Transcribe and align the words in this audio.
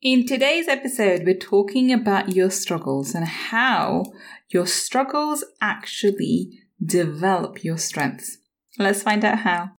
In 0.00 0.26
today's 0.26 0.68
episode, 0.68 1.24
we're 1.24 1.34
talking 1.34 1.92
about 1.92 2.32
your 2.32 2.50
struggles 2.50 3.16
and 3.16 3.24
how 3.24 4.04
your 4.48 4.64
struggles 4.64 5.44
actually 5.60 6.60
develop 6.80 7.64
your 7.64 7.78
strengths. 7.78 8.38
Let's 8.78 9.02
find 9.02 9.24
out 9.24 9.38
how. 9.38 9.70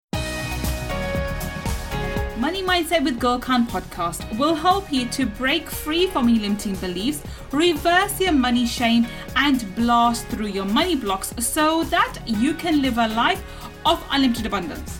Money 2.38 2.64
Mindset 2.64 3.02
with 3.02 3.18
Gul 3.18 3.40
Khan 3.40 3.66
podcast 3.66 4.38
will 4.38 4.56
help 4.56 4.92
you 4.92 5.06
to 5.06 5.26
break 5.26 5.70
free 5.70 6.08
from 6.08 6.28
your 6.28 6.42
limiting 6.42 6.76
beliefs, 6.76 7.24
reverse 7.54 8.20
your 8.20 8.34
money 8.34 8.66
shame, 8.66 9.08
and 9.38 9.74
blast 9.74 10.28
through 10.28 10.48
your 10.48 10.66
money 10.66 10.98
blocks 10.98 11.34
so 11.40 11.86
that 11.86 12.18
you 12.26 12.54
can 12.56 12.82
live 12.82 12.98
a 12.98 13.08
life 13.08 13.42
of 13.86 14.04
unlimited 14.12 14.48
abundance. 14.48 15.00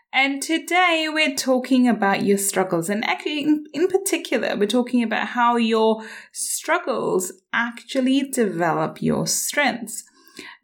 And 0.13 0.43
today 0.43 1.07
we're 1.09 1.35
talking 1.35 1.87
about 1.87 2.23
your 2.23 2.37
struggles. 2.37 2.89
And 2.89 3.05
actually, 3.05 3.43
in, 3.73 3.87
particular, 3.87 4.57
we're 4.57 4.67
talking 4.67 5.03
about 5.03 5.29
how 5.29 5.55
your 5.55 6.05
struggles 6.33 7.31
actually 7.53 8.29
develop 8.29 9.01
your 9.01 9.25
strengths. 9.25 10.03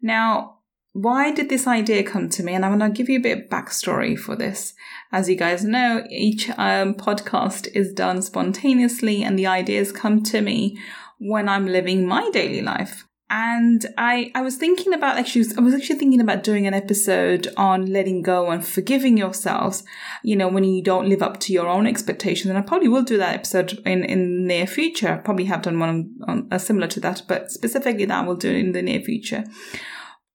Now, 0.02 0.58
why 0.92 1.32
did 1.32 1.48
this 1.48 1.66
idea 1.66 2.02
come 2.02 2.28
to 2.30 2.42
me? 2.42 2.52
And 2.54 2.64
I'm 2.64 2.78
going 2.78 2.92
to 2.92 2.96
give 2.96 3.08
you 3.08 3.20
a 3.20 3.22
bit 3.22 3.44
of 3.44 3.48
backstory 3.48 4.18
for 4.18 4.36
this. 4.36 4.74
As 5.12 5.30
you 5.30 5.36
guys 5.36 5.64
know, 5.64 6.04
each 6.10 6.50
um, 6.50 6.94
podcast 6.94 7.68
is 7.74 7.94
done 7.94 8.20
spontaneously 8.20 9.22
and 9.22 9.38
the 9.38 9.46
ideas 9.46 9.92
come 9.92 10.22
to 10.24 10.42
me 10.42 10.78
when 11.18 11.48
I'm 11.48 11.66
living 11.66 12.06
my 12.06 12.28
daily 12.30 12.60
life. 12.60 13.07
And 13.30 13.84
I, 13.98 14.30
I 14.34 14.40
was 14.40 14.56
thinking 14.56 14.94
about 14.94 15.18
actually, 15.18 15.44
I 15.58 15.60
was 15.60 15.74
actually 15.74 15.98
thinking 15.98 16.20
about 16.20 16.42
doing 16.42 16.66
an 16.66 16.72
episode 16.72 17.48
on 17.58 17.84
letting 17.84 18.22
go 18.22 18.50
and 18.50 18.66
forgiving 18.66 19.18
yourselves, 19.18 19.84
you 20.22 20.34
know, 20.34 20.48
when 20.48 20.64
you 20.64 20.82
don't 20.82 21.10
live 21.10 21.22
up 21.22 21.38
to 21.40 21.52
your 21.52 21.66
own 21.66 21.86
expectations. 21.86 22.48
And 22.48 22.58
I 22.58 22.62
probably 22.62 22.88
will 22.88 23.02
do 23.02 23.18
that 23.18 23.34
episode 23.34 23.82
in, 23.84 24.04
in 24.04 24.46
near 24.46 24.66
future. 24.66 25.12
I 25.12 25.18
probably 25.18 25.44
have 25.44 25.60
done 25.60 25.78
one 25.78 26.14
on, 26.26 26.48
uh, 26.50 26.56
similar 26.56 26.86
to 26.88 27.00
that, 27.00 27.22
but 27.28 27.50
specifically 27.50 28.06
that 28.06 28.26
we'll 28.26 28.36
do 28.36 28.50
in 28.50 28.72
the 28.72 28.80
near 28.80 29.00
future. 29.00 29.44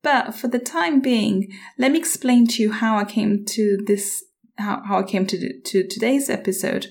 But 0.04 0.36
for 0.36 0.48
the 0.48 0.60
time 0.60 1.00
being, 1.00 1.52
let 1.80 1.92
me 1.92 1.98
explain 1.98 2.46
to 2.48 2.62
you 2.62 2.74
how 2.74 2.98
I 2.98 3.06
came 3.06 3.44
to 3.46 3.80
this, 3.88 4.24
how, 4.60 4.84
how 4.86 5.00
I 5.00 5.04
came 5.04 5.26
to, 5.28 5.62
to 5.62 5.88
today's 5.88 6.30
episode. 6.30 6.88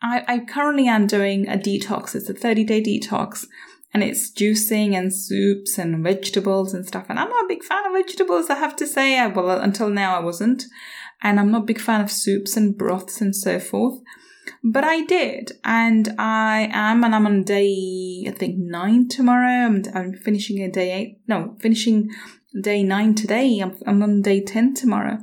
I, 0.00 0.24
I 0.26 0.38
currently 0.38 0.88
am 0.88 1.06
doing 1.06 1.48
a 1.48 1.58
detox. 1.58 2.14
It's 2.14 2.30
a 2.30 2.34
30 2.34 2.64
day 2.64 2.82
detox 2.82 3.44
and 3.94 4.02
it's 4.02 4.30
juicing 4.30 4.94
and 4.94 5.14
soups 5.14 5.78
and 5.78 6.02
vegetables 6.02 6.74
and 6.74 6.84
stuff. 6.84 7.06
And 7.08 7.18
I'm 7.18 7.30
not 7.30 7.44
a 7.44 7.48
big 7.48 7.62
fan 7.62 7.86
of 7.86 7.92
vegetables, 7.92 8.50
I 8.50 8.56
have 8.56 8.74
to 8.76 8.86
say. 8.86 9.18
I, 9.18 9.28
well, 9.28 9.50
until 9.50 9.88
now 9.88 10.18
I 10.18 10.20
wasn't. 10.20 10.64
And 11.22 11.38
I'm 11.38 11.52
not 11.52 11.62
a 11.62 11.66
big 11.66 11.80
fan 11.80 12.00
of 12.00 12.10
soups 12.10 12.56
and 12.56 12.76
broths 12.76 13.20
and 13.20 13.34
so 13.34 13.60
forth. 13.60 14.00
But 14.64 14.82
I 14.82 15.04
did. 15.04 15.52
And 15.62 16.12
I 16.18 16.68
am, 16.72 17.04
and 17.04 17.14
I'm 17.14 17.24
on 17.24 17.44
day, 17.44 18.24
I 18.26 18.32
think, 18.32 18.56
nine 18.58 19.08
tomorrow. 19.08 19.64
I'm, 19.64 19.84
I'm 19.94 20.12
finishing 20.12 20.60
a 20.60 20.70
day 20.70 20.92
eight. 20.92 21.20
No, 21.28 21.56
finishing 21.60 22.10
day 22.60 22.82
nine 22.82 23.14
today. 23.14 23.60
I'm, 23.60 23.76
I'm 23.86 24.02
on 24.02 24.22
day 24.22 24.40
10 24.42 24.74
tomorrow 24.74 25.18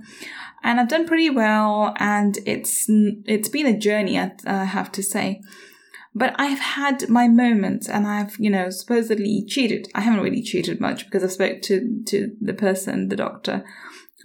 and 0.64 0.80
I've 0.80 0.88
done 0.88 1.08
pretty 1.08 1.30
well. 1.30 1.94
And 1.98 2.38
it's 2.46 2.86
it's 2.90 3.50
been 3.50 3.68
a 3.68 3.78
journey, 3.78 4.20
I, 4.20 4.32
I 4.46 4.64
have 4.66 4.92
to 4.94 5.04
say. 5.04 5.42
But 6.14 6.36
I've 6.38 6.60
had 6.60 7.08
my 7.08 7.28
moments 7.28 7.88
and 7.88 8.06
I've, 8.06 8.38
you 8.38 8.50
know, 8.50 8.70
supposedly 8.70 9.46
cheated. 9.48 9.88
I 9.96 10.02
haven't 10.02 10.24
really 10.24 10.42
cheated 10.42 10.82
much 10.82 11.06
because 11.06 11.24
I 11.24 11.28
spoke 11.28 11.62
to, 11.64 12.04
to 12.08 12.36
the 12.42 12.54
person, 12.54 13.08
the 13.08 13.16
doctor, 13.16 13.64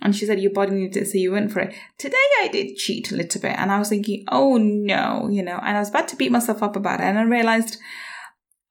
and 0.02 0.14
she 0.14 0.26
said, 0.26 0.41
your 0.41 0.52
body 0.52 0.72
needs 0.72 0.97
it, 0.97 1.08
so 1.08 1.19
you 1.19 1.32
went 1.32 1.52
for 1.52 1.60
it. 1.60 1.74
Today 1.98 2.16
I 2.42 2.48
did 2.48 2.76
cheat 2.76 3.10
a 3.10 3.16
little 3.16 3.41
bit 3.41 3.58
and 3.58 3.70
I 3.70 3.78
was 3.78 3.88
thinking, 3.88 4.24
oh 4.28 4.56
no, 4.56 5.28
you 5.30 5.42
know, 5.42 5.58
and 5.62 5.76
I 5.76 5.80
was 5.80 5.88
about 5.88 6.08
to 6.08 6.16
beat 6.16 6.32
myself 6.32 6.62
up 6.62 6.76
about 6.76 7.00
it 7.00 7.04
and 7.04 7.19
I 7.19 7.22
realized 7.22 7.78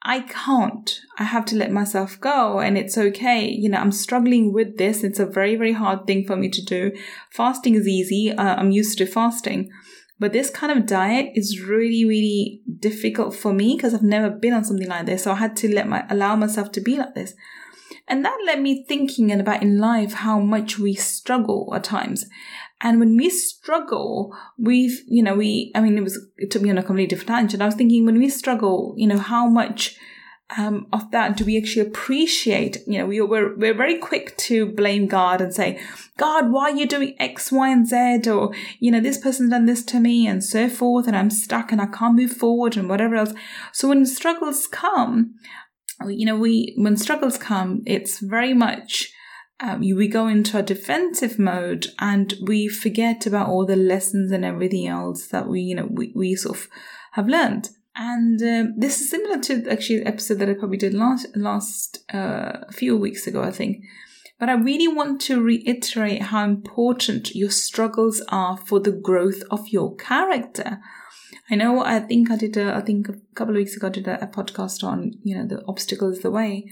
I 0.04 0.20
can't. 0.20 1.00
I 1.18 1.24
have 1.24 1.46
to 1.46 1.56
let 1.56 1.72
myself 1.72 2.20
go 2.20 2.60
and 2.60 2.78
it's 2.78 2.98
okay. 2.98 3.50
You 3.50 3.70
know, 3.70 3.80
I'm 3.80 3.92
struggling 3.92 4.54
with 4.54 4.78
this. 4.78 5.04
It's 5.04 5.20
a 5.20 5.26
very, 5.26 5.56
very 5.56 5.74
hard 5.74 6.06
thing 6.06 6.26
for 6.28 6.36
me 6.36 6.50
to 6.50 6.64
do. 6.64 6.92
Fasting 7.32 7.74
is 7.74 7.88
easy. 7.88 8.32
Uh, 8.32 8.56
I'm 8.56 8.70
used 8.70 9.00
to 9.00 9.08
fasting. 9.08 9.72
But 10.20 10.32
this 10.32 10.50
kind 10.50 10.78
of 10.78 10.86
diet 10.86 11.32
is 11.36 11.62
really, 11.62 12.06
really 12.06 12.62
difficult 12.80 13.36
for 13.36 13.54
me 13.54 13.76
because 13.76 13.94
I've 13.94 14.02
never 14.02 14.30
been 14.30 14.54
on 14.54 14.64
something 14.64 14.88
like 14.88 15.06
this. 15.06 15.24
So 15.24 15.32
I 15.32 15.36
had 15.36 15.56
to 15.58 15.74
let 15.74 15.88
my 15.88 16.06
allow 16.10 16.36
myself 16.36 16.72
to 16.74 16.82
be 16.82 16.98
like 16.98 17.16
this. 17.16 17.34
And 18.08 18.24
that 18.24 18.38
led 18.46 18.62
me 18.62 18.86
thinking 18.88 19.32
about 19.32 19.62
in 19.62 19.80
life 19.80 20.14
how 20.14 20.40
much 20.40 20.78
we 20.78 20.94
struggle 20.94 21.74
at 21.76 21.84
times. 21.84 22.26
And 22.82 23.00
when 23.00 23.18
we 23.18 23.30
struggle, 23.30 24.36
we've, 24.58 25.02
you 25.08 25.24
know, 25.24 25.36
we, 25.36 25.72
I 25.74 25.82
mean, 25.82 25.98
it 25.98 26.04
was, 26.04 26.24
it 26.38 26.52
took 26.52 26.62
me 26.62 26.70
on 26.70 26.78
a 26.78 26.84
completely 26.84 27.08
different 27.08 27.30
tangent. 27.30 27.62
I 27.62 27.66
was 27.66 27.76
thinking 27.76 28.06
when 28.06 28.20
we 28.20 28.30
struggle, 28.30 28.94
you 28.98 29.08
know, 29.08 29.18
how 29.18 29.48
much 29.48 29.98
um, 30.56 30.88
of 30.94 31.10
that 31.12 31.38
do 31.38 31.46
we 31.46 31.58
actually 31.58 31.88
appreciate? 31.88 32.78
You 32.86 33.00
know, 33.00 33.06
we, 33.08 33.20
we're, 33.22 33.56
we're 33.56 33.74
very 33.74 33.98
quick 33.98 34.38
to 34.38 34.68
blame 34.68 35.08
God 35.08 35.42
and 35.42 35.54
say, 35.54 35.80
God, 36.18 36.52
why 36.52 36.72
are 36.72 36.76
you 36.76 36.88
doing 36.88 37.16
X, 37.20 37.52
Y, 37.52 37.70
and 37.70 37.88
Z? 37.88 38.30
Or, 38.30 38.54
you 38.80 38.92
know, 38.92 39.00
this 39.00 39.18
person's 39.18 39.50
done 39.50 39.66
this 39.66 39.84
to 39.86 40.00
me 40.00 40.28
and 40.28 40.44
so 40.44 40.70
forth, 40.70 41.08
and 41.08 41.16
I'm 41.16 41.32
stuck 41.32 41.72
and 41.72 41.82
I 41.82 41.88
can't 41.88 42.16
move 42.16 42.32
forward 42.32 42.78
and 42.78 42.88
whatever 42.88 43.16
else. 43.16 43.34
So 43.74 43.90
when 43.90 44.06
struggles 44.06 44.68
come, 44.68 45.34
you 46.06 46.26
know, 46.26 46.38
we, 46.38 46.76
when 46.78 46.98
struggles 46.98 47.38
come, 47.38 47.82
it's 47.88 48.20
very 48.20 48.54
much, 48.54 49.12
um, 49.62 49.80
we 49.80 50.08
go 50.08 50.28
into 50.28 50.60
a 50.60 50.64
defensive 50.64 51.40
mode 51.40 51.88
and 52.00 52.36
we 52.46 52.68
forget 52.68 53.26
about 53.26 53.48
all 53.48 53.66
the 53.66 53.76
lessons 53.76 54.32
and 54.32 54.46
everything 54.46 54.88
else 54.88 55.28
that 55.28 55.48
we, 55.48 55.62
you 55.62 55.76
know, 55.76 55.88
we, 55.90 56.12
we 56.16 56.36
sort 56.36 56.58
of 56.58 56.68
have 57.14 57.28
learned. 57.28 57.70
And 57.96 58.42
um, 58.42 58.74
this 58.78 59.00
is 59.00 59.10
similar 59.10 59.40
to 59.44 59.70
actually 59.70 60.00
the 60.00 60.08
episode 60.08 60.40
that 60.40 60.50
I 60.50 60.54
probably 60.54 60.78
did 60.78 60.94
last 60.94 61.28
last 61.36 62.04
uh, 62.14 62.70
few 62.72 62.98
weeks 62.98 63.26
ago, 63.26 63.42
I 63.42 63.52
think. 63.52 63.86
But 64.38 64.50
I 64.50 64.54
really 64.54 64.90
want 64.90 65.22
to 65.22 65.42
reiterate 65.42 66.24
how 66.24 66.44
important 66.44 67.36
your 67.36 67.52
struggles 67.52 68.22
are 68.28 68.58
for 68.58 68.82
the 68.82 68.92
growth 68.92 69.44
of 69.50 69.70
your 69.70 69.96
character. 69.96 70.80
I 71.50 71.56
know. 71.56 71.86
I 71.86 72.00
think 72.02 72.30
I 72.30 72.36
did. 72.36 72.58
A, 72.58 72.76
I 72.76 72.82
think 72.82 73.08
a 73.08 73.16
couple 73.34 73.54
of 73.54 73.60
weeks 73.60 73.78
ago 73.78 73.88
I 73.88 73.92
did 73.92 74.08
a, 74.08 74.24
a 74.24 74.28
podcast 74.28 74.84
on 74.84 75.14
you 75.24 75.38
know 75.38 75.48
the 75.48 75.64
obstacle 75.66 76.10
is 76.10 76.20
the 76.20 76.32
way. 76.32 76.66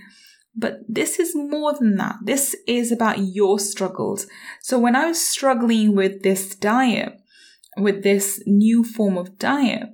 But 0.55 0.81
this 0.87 1.19
is 1.19 1.33
more 1.35 1.73
than 1.73 1.95
that. 1.97 2.17
This 2.23 2.55
is 2.67 2.91
about 2.91 3.19
your 3.19 3.59
struggles. 3.59 4.27
So 4.61 4.77
when 4.77 4.95
I 4.95 5.07
was 5.07 5.25
struggling 5.25 5.95
with 5.95 6.21
this 6.21 6.53
diet, 6.53 7.19
with 7.77 8.03
this 8.03 8.43
new 8.45 8.83
form 8.83 9.17
of 9.17 9.39
diet, 9.39 9.89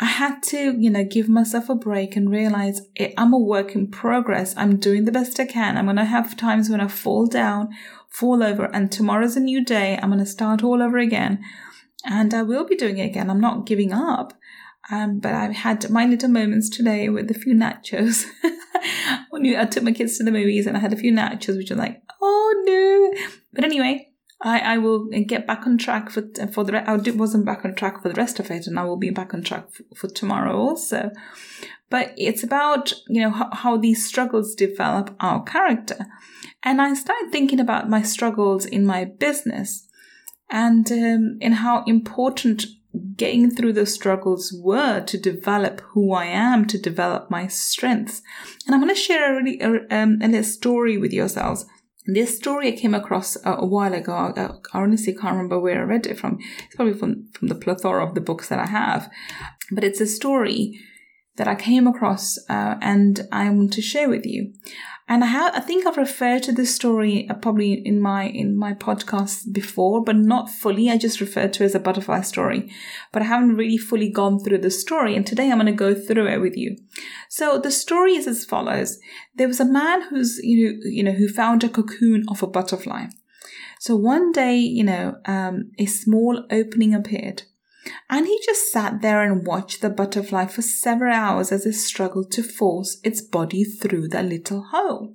I 0.00 0.04
had 0.04 0.42
to, 0.44 0.76
you 0.78 0.90
know, 0.90 1.04
give 1.04 1.28
myself 1.28 1.68
a 1.68 1.74
break 1.74 2.14
and 2.14 2.30
realize 2.30 2.82
I'm 3.16 3.32
a 3.32 3.38
work 3.38 3.74
in 3.74 3.88
progress. 3.88 4.54
I'm 4.56 4.76
doing 4.76 5.04
the 5.04 5.12
best 5.12 5.40
I 5.40 5.46
can. 5.46 5.76
I'm 5.76 5.86
going 5.86 5.96
to 5.96 6.04
have 6.04 6.36
times 6.36 6.70
when 6.70 6.80
I 6.80 6.86
fall 6.86 7.26
down, 7.26 7.70
fall 8.08 8.42
over, 8.42 8.66
and 8.66 8.92
tomorrow's 8.92 9.36
a 9.36 9.40
new 9.40 9.64
day. 9.64 9.98
I'm 10.00 10.10
going 10.10 10.20
to 10.20 10.26
start 10.26 10.62
all 10.62 10.82
over 10.82 10.98
again. 10.98 11.42
And 12.04 12.32
I 12.32 12.42
will 12.42 12.64
be 12.64 12.76
doing 12.76 12.98
it 12.98 13.06
again. 13.06 13.28
I'm 13.28 13.40
not 13.40 13.66
giving 13.66 13.92
up. 13.92 14.34
Um, 14.90 15.18
but 15.18 15.34
I've 15.34 15.56
had 15.56 15.90
my 15.90 16.06
little 16.06 16.30
moments 16.30 16.70
today 16.70 17.08
with 17.08 17.30
a 17.30 17.34
few 17.34 17.54
nachos. 17.54 18.24
when 19.30 19.54
I 19.54 19.64
took 19.64 19.82
my 19.82 19.92
kids 19.92 20.16
to 20.18 20.24
the 20.24 20.30
movies 20.30 20.66
and 20.66 20.76
I 20.76 20.80
had 20.80 20.92
a 20.92 20.96
few 20.96 21.12
nachos, 21.12 21.56
which 21.56 21.70
are 21.70 21.76
like, 21.76 22.02
oh 22.22 22.62
no. 22.64 23.38
But 23.52 23.64
anyway, 23.64 24.07
I, 24.40 24.60
I 24.60 24.78
will 24.78 25.08
get 25.26 25.46
back 25.46 25.66
on 25.66 25.78
track 25.78 26.10
for 26.10 26.22
for 26.52 26.64
the 26.64 26.88
I 26.88 26.96
wasn't 26.96 27.44
back 27.44 27.64
on 27.64 27.74
track 27.74 28.02
for 28.02 28.08
the 28.08 28.14
rest 28.14 28.38
of 28.38 28.50
it, 28.50 28.66
and 28.66 28.78
I 28.78 28.84
will 28.84 28.96
be 28.96 29.10
back 29.10 29.34
on 29.34 29.42
track 29.42 29.70
for, 29.72 29.82
for 29.96 30.08
tomorrow 30.08 30.56
also. 30.56 31.10
But 31.90 32.12
it's 32.16 32.44
about 32.44 32.92
you 33.08 33.20
know 33.20 33.30
how, 33.30 33.50
how 33.52 33.76
these 33.76 34.06
struggles 34.06 34.54
develop 34.54 35.14
our 35.18 35.42
character, 35.42 36.06
and 36.62 36.80
I 36.80 36.94
started 36.94 37.32
thinking 37.32 37.58
about 37.58 37.90
my 37.90 38.02
struggles 38.02 38.64
in 38.64 38.86
my 38.86 39.04
business, 39.04 39.88
and 40.48 40.90
um, 40.92 41.38
in 41.40 41.52
how 41.52 41.82
important 41.84 42.66
getting 43.16 43.50
through 43.50 43.72
those 43.72 43.92
struggles 43.92 44.54
were 44.62 45.00
to 45.00 45.18
develop 45.18 45.80
who 45.92 46.12
I 46.12 46.26
am, 46.26 46.64
to 46.66 46.78
develop 46.78 47.30
my 47.30 47.48
strengths. 47.48 48.22
And 48.66 48.74
I'm 48.74 48.80
going 48.80 48.94
to 48.94 49.00
share 49.00 49.32
a 49.32 49.36
really 49.36 49.60
a, 49.60 49.94
um, 49.94 50.20
a 50.22 50.28
little 50.28 50.44
story 50.44 50.96
with 50.96 51.12
yourselves 51.12 51.66
this 52.08 52.36
story 52.36 52.68
I 52.72 52.76
came 52.76 52.94
across 52.94 53.36
a, 53.44 53.66
while 53.66 53.92
ago. 53.92 54.12
I, 54.12 54.40
I, 54.40 54.80
honestly 54.80 55.12
can't 55.12 55.32
remember 55.32 55.60
where 55.60 55.82
I 55.82 55.84
read 55.84 56.06
it 56.06 56.18
from. 56.18 56.38
It's 56.64 56.74
probably 56.74 56.94
from, 56.94 57.28
from 57.34 57.48
the 57.48 57.54
plethora 57.54 58.02
of 58.04 58.14
the 58.14 58.22
books 58.22 58.48
that 58.48 58.58
I 58.58 58.66
have. 58.66 59.10
But 59.70 59.84
it's 59.84 60.00
a 60.00 60.06
story 60.06 60.80
that 61.36 61.46
I 61.46 61.54
came 61.54 61.86
across 61.86 62.38
uh, 62.48 62.76
and 62.80 63.20
I 63.30 63.50
want 63.50 63.74
to 63.74 63.82
share 63.82 64.08
with 64.08 64.24
you. 64.24 64.54
And 65.10 65.24
I 65.24 65.28
have, 65.28 65.54
I 65.54 65.60
think 65.60 65.86
I've 65.86 65.96
referred 65.96 66.42
to 66.44 66.52
this 66.52 66.74
story 66.74 67.26
uh, 67.30 67.34
probably 67.34 67.72
in 67.72 67.98
my, 67.98 68.24
in 68.24 68.54
my 68.54 68.74
podcast 68.74 69.52
before, 69.52 70.04
but 70.04 70.16
not 70.16 70.50
fully. 70.50 70.90
I 70.90 70.98
just 70.98 71.20
referred 71.20 71.54
to 71.54 71.62
it 71.62 71.66
as 71.66 71.74
a 71.74 71.80
butterfly 71.80 72.20
story, 72.20 72.70
but 73.10 73.22
I 73.22 73.24
haven't 73.24 73.56
really 73.56 73.78
fully 73.78 74.10
gone 74.10 74.38
through 74.38 74.58
the 74.58 74.70
story. 74.70 75.16
And 75.16 75.26
today 75.26 75.50
I'm 75.50 75.58
going 75.58 75.66
to 75.66 75.72
go 75.72 75.94
through 75.94 76.28
it 76.28 76.42
with 76.42 76.58
you. 76.58 76.76
So 77.30 77.58
the 77.58 77.70
story 77.70 78.16
is 78.16 78.26
as 78.26 78.44
follows. 78.44 78.98
There 79.34 79.48
was 79.48 79.60
a 79.60 79.64
man 79.64 80.02
who's, 80.10 80.38
you 80.42 80.66
know, 80.66 80.78
you 80.84 81.02
know, 81.02 81.12
who 81.12 81.28
found 81.28 81.64
a 81.64 81.70
cocoon 81.70 82.24
of 82.28 82.42
a 82.42 82.46
butterfly. 82.46 83.06
So 83.80 83.96
one 83.96 84.32
day, 84.32 84.56
you 84.56 84.84
know, 84.84 85.16
um, 85.24 85.70
a 85.78 85.86
small 85.86 86.44
opening 86.50 86.94
appeared 86.94 87.44
and 88.10 88.26
he 88.26 88.40
just 88.44 88.70
sat 88.72 89.02
there 89.02 89.22
and 89.22 89.46
watched 89.46 89.80
the 89.80 89.90
butterfly 89.90 90.46
for 90.46 90.62
several 90.62 91.14
hours 91.14 91.52
as 91.52 91.66
it 91.66 91.74
struggled 91.74 92.30
to 92.32 92.42
force 92.42 92.98
its 93.04 93.20
body 93.20 93.64
through 93.64 94.08
that 94.08 94.24
little 94.24 94.62
hole. 94.70 95.14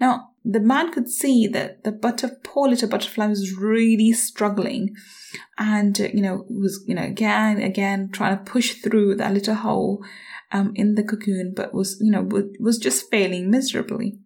Now, 0.00 0.30
the 0.44 0.60
man 0.60 0.92
could 0.92 1.08
see 1.08 1.46
that 1.48 1.84
the 1.84 1.92
butter, 1.92 2.28
poor 2.42 2.68
little 2.68 2.88
butterfly 2.88 3.28
was 3.28 3.56
really 3.56 4.12
struggling 4.12 4.96
and, 5.56 6.00
uh, 6.00 6.08
you 6.12 6.20
know, 6.20 6.44
was, 6.48 6.84
you 6.86 6.94
know, 6.94 7.04
again, 7.04 7.58
again, 7.58 8.10
trying 8.10 8.36
to 8.36 8.50
push 8.50 8.74
through 8.74 9.16
that 9.16 9.32
little 9.32 9.54
hole 9.54 10.04
um, 10.50 10.72
in 10.74 10.96
the 10.96 11.04
cocoon, 11.04 11.52
but 11.54 11.72
was, 11.72 11.98
you 12.00 12.10
know, 12.10 12.28
was 12.58 12.78
just 12.78 13.10
failing 13.10 13.50
miserably. 13.50 14.18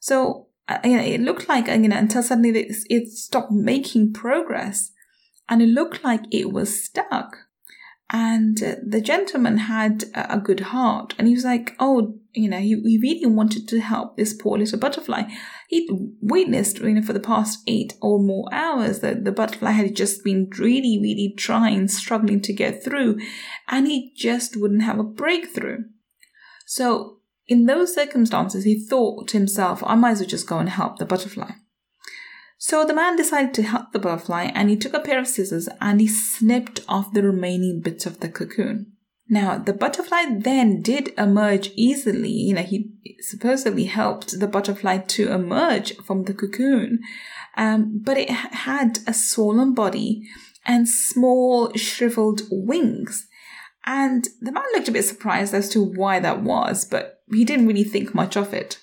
So, 0.00 0.48
uh, 0.68 0.78
you 0.84 0.96
know, 0.96 1.02
it 1.02 1.20
looked 1.20 1.48
like, 1.48 1.66
you 1.68 1.88
know, 1.88 1.96
until 1.96 2.22
suddenly 2.22 2.70
it 2.90 3.08
stopped 3.08 3.50
making 3.50 4.12
progress 4.12 4.92
and 5.48 5.62
it 5.62 5.68
looked 5.68 6.04
like 6.04 6.22
it 6.30 6.52
was 6.52 6.84
stuck. 6.84 7.36
And 8.10 8.62
uh, 8.62 8.76
the 8.86 9.02
gentleman 9.02 9.58
had 9.58 10.04
a 10.14 10.38
good 10.38 10.60
heart, 10.60 11.14
and 11.18 11.28
he 11.28 11.34
was 11.34 11.44
like, 11.44 11.76
"Oh, 11.78 12.18
you 12.32 12.48
know, 12.48 12.58
he, 12.58 12.80
he 12.82 12.98
really 12.98 13.26
wanted 13.26 13.68
to 13.68 13.80
help 13.80 14.16
this 14.16 14.32
poor 14.32 14.56
little 14.56 14.78
butterfly. 14.78 15.24
He'd 15.68 15.90
witnessed, 16.22 16.78
you 16.78 16.94
know, 16.94 17.02
for 17.02 17.12
the 17.12 17.20
past 17.20 17.58
eight 17.66 17.94
or 18.00 18.18
more 18.18 18.48
hours 18.50 19.00
that 19.00 19.26
the 19.26 19.32
butterfly 19.32 19.72
had 19.72 19.94
just 19.94 20.24
been 20.24 20.48
really, 20.58 20.98
really 21.02 21.34
trying, 21.36 21.88
struggling 21.88 22.40
to 22.42 22.52
get 22.54 22.82
through, 22.82 23.18
and 23.68 23.86
he 23.86 24.14
just 24.16 24.56
wouldn't 24.56 24.84
have 24.84 24.98
a 24.98 25.04
breakthrough. 25.04 25.84
So, 26.64 27.18
in 27.46 27.66
those 27.66 27.94
circumstances, 27.94 28.64
he 28.64 28.78
thought 28.78 29.28
to 29.28 29.36
himself, 29.36 29.82
I 29.84 29.96
might 29.96 30.12
as 30.12 30.20
well 30.20 30.28
just 30.28 30.46
go 30.46 30.58
and 30.58 30.70
help 30.70 30.98
the 30.98 31.04
butterfly. 31.04 31.50
So 32.60 32.84
the 32.84 32.92
man 32.92 33.14
decided 33.14 33.54
to 33.54 33.62
help 33.62 33.92
the 33.92 34.00
butterfly 34.00 34.50
and 34.52 34.68
he 34.68 34.76
took 34.76 34.92
a 34.92 35.00
pair 35.00 35.20
of 35.20 35.28
scissors 35.28 35.68
and 35.80 36.00
he 36.00 36.08
snipped 36.08 36.80
off 36.88 37.12
the 37.12 37.22
remaining 37.22 37.80
bits 37.80 38.04
of 38.04 38.18
the 38.18 38.28
cocoon. 38.28 38.92
Now, 39.28 39.58
the 39.58 39.72
butterfly 39.72 40.24
then 40.38 40.82
did 40.82 41.12
emerge 41.16 41.70
easily. 41.76 42.30
You 42.30 42.54
know, 42.54 42.62
he 42.62 42.90
supposedly 43.20 43.84
helped 43.84 44.40
the 44.40 44.48
butterfly 44.48 44.98
to 44.98 45.32
emerge 45.32 45.96
from 45.98 46.24
the 46.24 46.34
cocoon, 46.34 47.00
um, 47.56 48.00
but 48.02 48.18
it 48.18 48.30
had 48.30 48.98
a 49.06 49.14
swollen 49.14 49.74
body 49.74 50.26
and 50.64 50.88
small 50.88 51.72
shriveled 51.74 52.42
wings. 52.50 53.28
And 53.86 54.26
the 54.40 54.52
man 54.52 54.64
looked 54.74 54.88
a 54.88 54.92
bit 54.92 55.04
surprised 55.04 55.54
as 55.54 55.68
to 55.70 55.82
why 55.82 56.20
that 56.20 56.42
was, 56.42 56.84
but 56.84 57.20
he 57.32 57.44
didn't 57.44 57.66
really 57.68 57.84
think 57.84 58.14
much 58.14 58.36
of 58.36 58.52
it. 58.52 58.78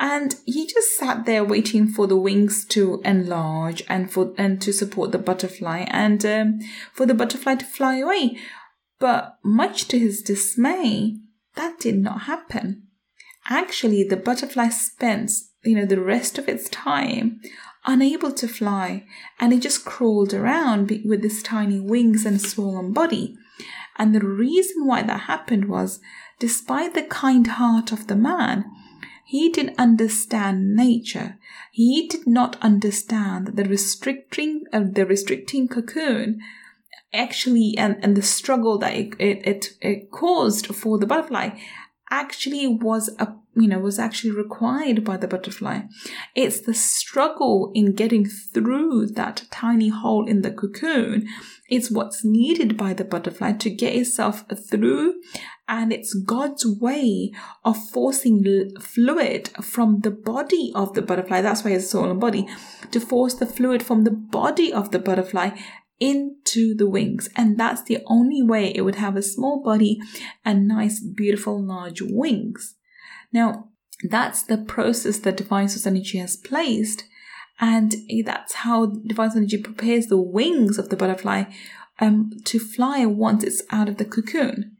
And 0.00 0.36
he 0.44 0.66
just 0.66 0.96
sat 0.96 1.26
there 1.26 1.44
waiting 1.44 1.88
for 1.88 2.06
the 2.06 2.16
wings 2.16 2.64
to 2.66 3.00
enlarge 3.04 3.82
and 3.88 4.10
for 4.10 4.32
and 4.38 4.62
to 4.62 4.72
support 4.72 5.10
the 5.10 5.18
butterfly 5.18 5.86
and 5.88 6.24
um, 6.24 6.60
for 6.92 7.04
the 7.04 7.14
butterfly 7.14 7.56
to 7.56 7.64
fly 7.64 7.96
away. 7.96 8.38
But 9.00 9.38
much 9.44 9.88
to 9.88 9.98
his 9.98 10.22
dismay, 10.22 11.16
that 11.56 11.80
did 11.80 11.98
not 11.98 12.22
happen. 12.22 12.84
Actually, 13.48 14.04
the 14.04 14.16
butterfly 14.16 14.68
spent, 14.68 15.32
you 15.64 15.74
know, 15.74 15.86
the 15.86 16.00
rest 16.00 16.38
of 16.38 16.48
its 16.48 16.68
time 16.68 17.40
unable 17.84 18.30
to 18.32 18.46
fly, 18.46 19.04
and 19.40 19.52
it 19.52 19.60
just 19.60 19.84
crawled 19.84 20.34
around 20.34 20.92
with 21.04 21.24
its 21.24 21.42
tiny 21.42 21.80
wings 21.80 22.26
and 22.26 22.40
swollen 22.40 22.92
body. 22.92 23.36
And 23.96 24.14
the 24.14 24.24
reason 24.24 24.86
why 24.86 25.02
that 25.02 25.22
happened 25.22 25.68
was, 25.68 25.98
despite 26.38 26.94
the 26.94 27.02
kind 27.02 27.46
heart 27.46 27.90
of 27.90 28.06
the 28.06 28.14
man, 28.14 28.64
he 29.28 29.50
didn't 29.50 29.78
understand 29.78 30.74
nature. 30.74 31.36
He 31.70 32.08
did 32.08 32.26
not 32.26 32.56
understand 32.62 33.46
that 33.46 33.56
the 33.56 33.64
restricting 33.64 34.64
uh, 34.72 34.84
the 34.90 35.04
restricting 35.04 35.68
cocoon 35.68 36.40
actually 37.12 37.74
and, 37.76 37.98
and 38.02 38.16
the 38.16 38.22
struggle 38.22 38.78
that 38.78 38.94
it, 38.94 39.14
it, 39.18 39.46
it, 39.46 39.66
it 39.82 40.10
caused 40.10 40.74
for 40.74 40.96
the 40.98 41.04
butterfly 41.04 41.50
actually 42.10 42.66
was 42.66 43.10
a 43.18 43.34
you 43.54 43.68
know 43.68 43.78
was 43.78 43.98
actually 43.98 44.30
required 44.30 45.04
by 45.04 45.18
the 45.18 45.28
butterfly 45.28 45.80
it's 46.34 46.60
the 46.60 46.72
struggle 46.72 47.70
in 47.74 47.94
getting 47.94 48.24
through 48.24 49.06
that 49.06 49.44
tiny 49.50 49.88
hole 49.88 50.26
in 50.26 50.40
the 50.40 50.50
cocoon 50.50 51.26
it's 51.68 51.90
what's 51.90 52.24
needed 52.24 52.76
by 52.76 52.92
the 52.92 53.04
butterfly 53.04 53.52
to 53.52 53.70
get 53.70 53.94
itself 53.94 54.44
through 54.70 55.20
and 55.68 55.92
it's 55.92 56.14
god's 56.14 56.66
way 56.66 57.30
of 57.64 57.76
forcing 57.90 58.70
fluid 58.80 59.48
from 59.62 60.00
the 60.00 60.10
body 60.10 60.72
of 60.74 60.94
the 60.94 61.02
butterfly 61.02 61.40
that's 61.40 61.64
why 61.64 61.70
it's 61.72 61.90
soul 61.90 62.10
and 62.10 62.20
body 62.20 62.48
to 62.90 63.00
force 63.00 63.34
the 63.34 63.46
fluid 63.46 63.82
from 63.82 64.04
the 64.04 64.10
body 64.10 64.72
of 64.72 64.90
the 64.90 64.98
butterfly 64.98 65.50
into 66.00 66.74
the 66.74 66.88
wings. 66.88 67.28
And 67.36 67.58
that's 67.58 67.82
the 67.82 67.98
only 68.06 68.42
way 68.42 68.72
it 68.74 68.82
would 68.82 68.96
have 68.96 69.16
a 69.16 69.22
small 69.22 69.62
body 69.62 70.00
and 70.44 70.68
nice, 70.68 71.00
beautiful, 71.00 71.60
large 71.60 72.00
wings. 72.02 72.76
Now, 73.32 73.70
that's 74.08 74.42
the 74.42 74.58
process 74.58 75.18
that 75.18 75.36
divine 75.36 75.68
energy 75.84 76.18
has 76.18 76.36
placed. 76.36 77.04
And 77.60 77.94
that's 78.24 78.54
how 78.54 78.86
divine 78.86 79.32
energy 79.34 79.58
prepares 79.58 80.06
the 80.06 80.20
wings 80.20 80.78
of 80.78 80.90
the 80.90 80.96
butterfly 80.96 81.44
um, 81.98 82.30
to 82.44 82.58
fly 82.58 83.04
once 83.04 83.42
it's 83.42 83.62
out 83.70 83.88
of 83.88 83.96
the 83.96 84.04
cocoon. 84.04 84.76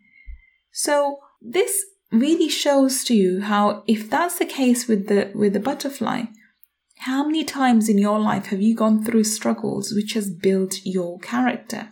So 0.71 1.19
this 1.43 1.85
really 2.13 2.49
shows 2.49 3.05
to 3.05 3.15
you 3.15 3.41
how 3.41 3.83
if 3.87 4.09
that's 4.09 4.39
the 4.39 4.47
case 4.47 4.89
with 4.89 5.09
the 5.09 5.31
with 5.35 5.53
the 5.53 5.61
butterfly, 5.61 6.25
how 7.01 7.25
many 7.25 7.45
times 7.45 7.89
in 7.89 7.99
your 7.99 8.19
life 8.19 8.47
have 8.47 8.61
you 8.61 8.75
gone 8.75 9.05
through 9.05 9.25
struggles 9.25 9.93
which 9.93 10.13
has 10.15 10.31
built 10.31 10.85
your 10.85 11.19
character? 11.19 11.91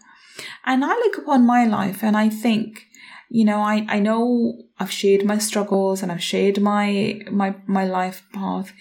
And 0.65 0.85
I 0.85 0.95
look 0.95 1.19
upon 1.19 1.47
my 1.47 1.65
life 1.65 2.03
and 2.03 2.17
I 2.17 2.29
think, 2.29 2.87
you 3.29 3.45
know, 3.45 3.61
I, 3.61 3.87
I 3.89 3.99
know 3.99 4.63
I've 4.79 4.91
shared 4.91 5.25
my 5.25 5.39
struggles 5.39 6.03
and 6.03 6.13
I've 6.13 6.23
shared 6.23 6.61
my 6.61 7.21
my 7.31 7.57
my 7.67 7.85
life 7.85 8.23
path. 8.33 8.73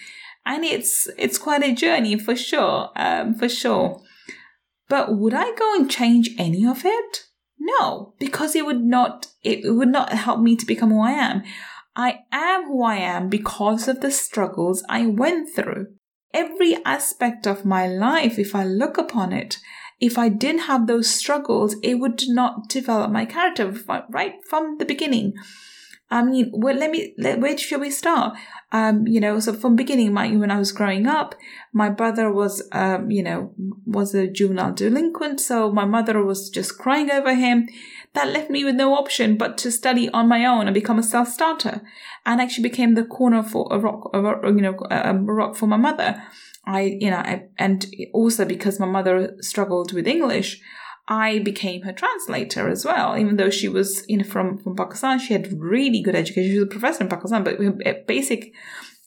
And 0.45 0.63
it's 0.63 1.07
it's 1.17 1.37
quite 1.37 1.63
a 1.63 1.73
journey 1.73 2.17
for 2.17 2.35
sure. 2.35 2.89
Um, 2.95 3.33
for 3.35 3.49
sure. 3.49 4.01
But 4.87 5.17
would 5.17 5.33
I 5.33 5.55
go 5.55 5.75
and 5.75 5.89
change 5.89 6.29
any 6.37 6.65
of 6.65 6.85
it? 6.85 7.25
No, 7.59 8.13
because 8.19 8.55
it 8.55 8.65
would 8.65 8.83
not 8.83 9.27
it 9.43 9.73
would 9.73 9.89
not 9.89 10.13
help 10.13 10.39
me 10.39 10.55
to 10.55 10.65
become 10.65 10.91
who 10.91 11.01
I 11.01 11.11
am. 11.11 11.43
I 11.95 12.19
am 12.31 12.65
who 12.65 12.83
I 12.83 12.97
am 12.97 13.29
because 13.29 13.87
of 13.87 14.01
the 14.01 14.11
struggles 14.11 14.83
I 14.89 15.05
went 15.07 15.49
through 15.55 15.87
every 16.35 16.75
aspect 16.83 17.47
of 17.47 17.65
my 17.65 17.87
life, 17.87 18.37
if 18.37 18.53
I 18.53 18.65
look 18.65 18.97
upon 18.97 19.31
it, 19.31 19.57
if 19.99 20.17
I 20.17 20.27
didn't 20.27 20.67
have 20.67 20.85
those 20.85 21.09
struggles, 21.09 21.75
it 21.81 21.95
would 21.95 22.21
not 22.27 22.67
develop 22.67 23.09
my 23.09 23.25
character 23.25 23.73
right 24.09 24.33
from 24.47 24.77
the 24.77 24.85
beginning. 24.85 25.33
I 26.11 26.23
mean, 26.23 26.51
well, 26.53 26.75
let 26.75 26.91
me, 26.91 27.15
let, 27.17 27.39
where 27.39 27.57
should 27.57 27.79
we 27.81 27.89
start? 27.89 28.37
Um, 28.71 29.07
you 29.07 29.21
know, 29.21 29.39
so 29.39 29.53
from 29.53 29.75
beginning, 29.75 30.11
my, 30.13 30.35
when 30.35 30.51
I 30.51 30.57
was 30.57 30.71
growing 30.71 31.07
up, 31.07 31.35
my 31.71 31.89
brother 31.89 32.31
was, 32.31 32.67
um, 32.71 33.09
you 33.09 33.23
know, 33.23 33.53
was 33.85 34.13
a 34.13 34.27
juvenile 34.27 34.73
delinquent. 34.73 35.39
So 35.39 35.71
my 35.71 35.85
mother 35.85 36.21
was 36.23 36.49
just 36.49 36.77
crying 36.77 37.09
over 37.11 37.35
him. 37.35 37.69
That 38.13 38.29
left 38.29 38.49
me 38.49 38.65
with 38.65 38.75
no 38.75 38.95
option 38.95 39.37
but 39.37 39.57
to 39.59 39.71
study 39.71 40.09
on 40.09 40.27
my 40.27 40.45
own 40.45 40.67
and 40.67 40.73
become 40.73 40.99
a 40.99 41.03
self-starter 41.03 41.81
and 42.25 42.41
actually 42.41 42.63
became 42.63 42.95
the 42.95 43.03
corner 43.03 43.43
for 43.43 43.67
a 43.71 43.79
rock, 43.79 44.09
a 44.13 44.21
rock 44.21 44.43
you 44.45 44.61
know, 44.61 44.77
a 44.89 45.13
rock 45.13 45.55
for 45.55 45.67
my 45.67 45.77
mother. 45.77 46.21
I, 46.65 46.97
you 46.99 47.11
know, 47.11 47.17
I, 47.17 47.43
and 47.57 47.85
also 48.13 48.45
because 48.45 48.79
my 48.79 48.87
mother 48.87 49.35
struggled 49.41 49.93
with 49.93 50.07
English, 50.07 50.61
I 51.07 51.39
became 51.39 51.83
her 51.83 51.93
translator 51.93 52.67
as 52.67 52.83
well. 52.83 53.17
Even 53.17 53.37
though 53.37 53.51
she 53.51 53.69
was, 53.69 54.03
you 54.07 54.17
know, 54.17 54.23
from, 54.23 54.57
from 54.57 54.75
Pakistan, 54.75 55.19
she 55.19 55.33
had 55.33 55.53
really 55.59 56.01
good 56.01 56.15
education. 56.15 56.51
She 56.51 56.59
was 56.59 56.67
a 56.67 56.71
professor 56.71 57.03
in 57.03 57.09
Pakistan, 57.09 57.43
but 57.43 58.07
basic 58.07 58.53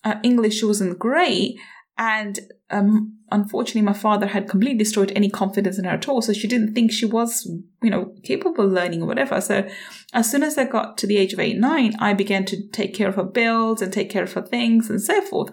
uh, 0.04 0.14
English 0.22 0.62
wasn't 0.62 0.98
great. 0.98 1.58
And 1.96 2.38
um, 2.70 3.18
unfortunately, 3.32 3.82
my 3.82 3.92
father 3.92 4.28
had 4.28 4.48
completely 4.48 4.78
destroyed 4.78 5.12
any 5.16 5.28
confidence 5.28 5.78
in 5.78 5.84
her 5.84 5.90
at 5.90 6.08
all. 6.08 6.22
So 6.22 6.32
she 6.32 6.46
didn't 6.46 6.74
think 6.74 6.92
she 6.92 7.04
was, 7.04 7.50
you 7.82 7.90
know, 7.90 8.14
capable 8.22 8.66
of 8.66 8.72
learning 8.72 9.02
or 9.02 9.06
whatever. 9.06 9.40
So 9.40 9.68
as 10.12 10.30
soon 10.30 10.44
as 10.44 10.56
I 10.56 10.64
got 10.64 10.96
to 10.98 11.08
the 11.08 11.16
age 11.16 11.32
of 11.32 11.40
eight, 11.40 11.58
nine, 11.58 11.96
I 11.98 12.14
began 12.14 12.44
to 12.46 12.68
take 12.68 12.94
care 12.94 13.08
of 13.08 13.16
her 13.16 13.24
bills 13.24 13.82
and 13.82 13.92
take 13.92 14.10
care 14.10 14.22
of 14.22 14.32
her 14.34 14.42
things 14.42 14.88
and 14.88 15.02
so 15.02 15.20
forth. 15.20 15.50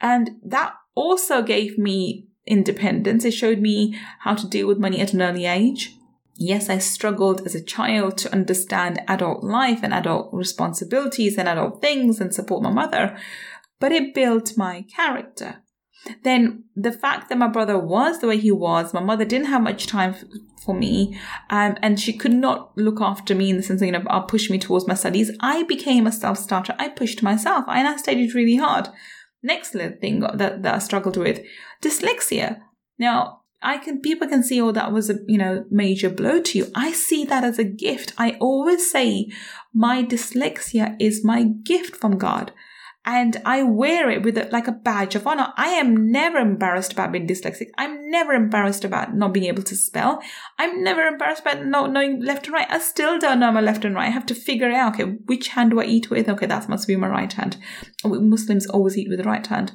And 0.00 0.30
that 0.44 0.74
also 0.96 1.42
gave 1.42 1.78
me 1.78 2.26
independence. 2.46 3.24
It 3.24 3.32
showed 3.32 3.60
me 3.60 3.98
how 4.20 4.34
to 4.34 4.48
deal 4.48 4.66
with 4.66 4.78
money 4.78 5.00
at 5.00 5.12
an 5.12 5.22
early 5.22 5.46
age. 5.46 5.96
Yes, 6.34 6.68
I 6.68 6.78
struggled 6.78 7.46
as 7.46 7.54
a 7.54 7.62
child 7.62 8.18
to 8.18 8.32
understand 8.32 9.00
adult 9.06 9.44
life 9.44 9.80
and 9.82 9.92
adult 9.92 10.30
responsibilities 10.32 11.36
and 11.38 11.48
adult 11.48 11.80
things 11.80 12.20
and 12.20 12.34
support 12.34 12.62
my 12.62 12.70
mother, 12.70 13.16
but 13.78 13.92
it 13.92 14.14
built 14.14 14.56
my 14.56 14.84
character. 14.94 15.62
Then 16.24 16.64
the 16.74 16.90
fact 16.90 17.28
that 17.28 17.38
my 17.38 17.46
brother 17.46 17.78
was 17.78 18.18
the 18.18 18.26
way 18.26 18.38
he 18.38 18.50
was, 18.50 18.92
my 18.92 19.02
mother 19.02 19.24
didn't 19.24 19.48
have 19.48 19.62
much 19.62 19.86
time 19.86 20.16
for 20.64 20.74
me, 20.74 21.16
um, 21.50 21.76
and 21.80 22.00
she 22.00 22.12
could 22.12 22.32
not 22.32 22.76
look 22.76 23.00
after 23.00 23.34
me 23.34 23.50
in 23.50 23.56
the 23.56 23.62
sense 23.62 23.80
of, 23.80 23.86
you 23.86 23.92
know, 23.92 24.02
I'll 24.08 24.22
push 24.22 24.50
me 24.50 24.58
towards 24.58 24.88
my 24.88 24.94
studies. 24.94 25.30
I 25.40 25.62
became 25.64 26.06
a 26.06 26.12
self-starter. 26.12 26.74
I 26.78 26.88
pushed 26.88 27.22
myself 27.22 27.66
and 27.68 27.86
I 27.86 27.96
studied 27.96 28.34
really 28.34 28.56
hard. 28.56 28.88
Next 29.42 29.70
thing 29.72 30.20
that, 30.20 30.62
that 30.62 30.74
I 30.74 30.78
struggled 30.78 31.16
with, 31.16 31.44
dyslexia. 31.82 32.60
Now, 32.98 33.40
I 33.62 33.78
can 33.78 34.00
people 34.00 34.28
can 34.28 34.42
see 34.42 34.60
oh 34.60 34.72
that 34.72 34.92
was 34.92 35.08
a 35.08 35.18
you 35.26 35.38
know 35.38 35.64
major 35.70 36.10
blow 36.10 36.42
to 36.42 36.58
you. 36.58 36.66
I 36.74 36.92
see 36.92 37.24
that 37.26 37.44
as 37.44 37.58
a 37.58 37.64
gift. 37.64 38.12
I 38.18 38.36
always 38.40 38.90
say 38.90 39.30
my 39.72 40.02
dyslexia 40.02 40.96
is 41.00 41.24
my 41.24 41.44
gift 41.44 41.96
from 41.96 42.18
God. 42.18 42.52
And 43.04 43.42
I 43.44 43.64
wear 43.64 44.10
it 44.10 44.22
with 44.22 44.38
a, 44.38 44.48
like 44.52 44.68
a 44.68 44.72
badge 44.72 45.16
of 45.16 45.26
honor. 45.26 45.52
I 45.56 45.70
am 45.70 46.12
never 46.12 46.38
embarrassed 46.38 46.92
about 46.92 47.10
being 47.10 47.26
dyslexic. 47.26 47.66
I'm 47.76 48.08
never 48.10 48.32
embarrassed 48.32 48.84
about 48.84 49.14
not 49.14 49.34
being 49.34 49.46
able 49.46 49.64
to 49.64 49.74
spell. 49.74 50.22
I'm 50.58 50.84
never 50.84 51.02
embarrassed 51.02 51.42
about 51.42 51.66
not 51.66 51.90
knowing 51.90 52.20
left 52.20 52.46
and 52.46 52.54
right. 52.54 52.70
I 52.70 52.78
still 52.78 53.18
don't 53.18 53.40
know 53.40 53.50
my 53.50 53.60
left 53.60 53.84
and 53.84 53.96
right. 53.96 54.06
I 54.06 54.10
have 54.10 54.26
to 54.26 54.36
figure 54.36 54.70
out, 54.70 54.94
okay, 54.94 55.16
which 55.26 55.48
hand 55.48 55.72
do 55.72 55.80
I 55.80 55.84
eat 55.84 56.10
with? 56.10 56.28
Okay, 56.28 56.46
that 56.46 56.68
must 56.68 56.86
be 56.86 56.94
my 56.94 57.08
right 57.08 57.32
hand. 57.32 57.56
Oh, 58.04 58.20
Muslims 58.20 58.66
always 58.68 58.96
eat 58.96 59.08
with 59.08 59.18
the 59.18 59.28
right 59.28 59.46
hand. 59.46 59.72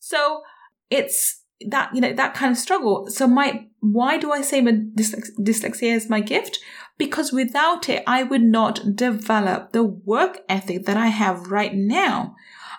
So 0.00 0.40
it's 0.88 1.42
that 1.62 1.94
you 1.94 2.00
know 2.00 2.12
that 2.12 2.34
kind 2.34 2.52
of 2.52 2.58
struggle 2.58 3.06
so 3.08 3.26
my 3.26 3.66
why 3.80 4.18
do 4.18 4.30
i 4.30 4.42
say 4.42 4.60
my 4.60 4.72
dyslexia 4.72 5.94
is 5.94 6.10
my 6.10 6.20
gift 6.20 6.58
because 6.98 7.32
without 7.32 7.88
it 7.88 8.02
i 8.06 8.22
would 8.22 8.42
not 8.42 8.94
develop 8.94 9.72
the 9.72 9.82
work 9.82 10.40
ethic 10.48 10.84
that 10.84 10.98
i 10.98 11.06
have 11.06 11.50
right 11.50 11.74
now 11.74 12.34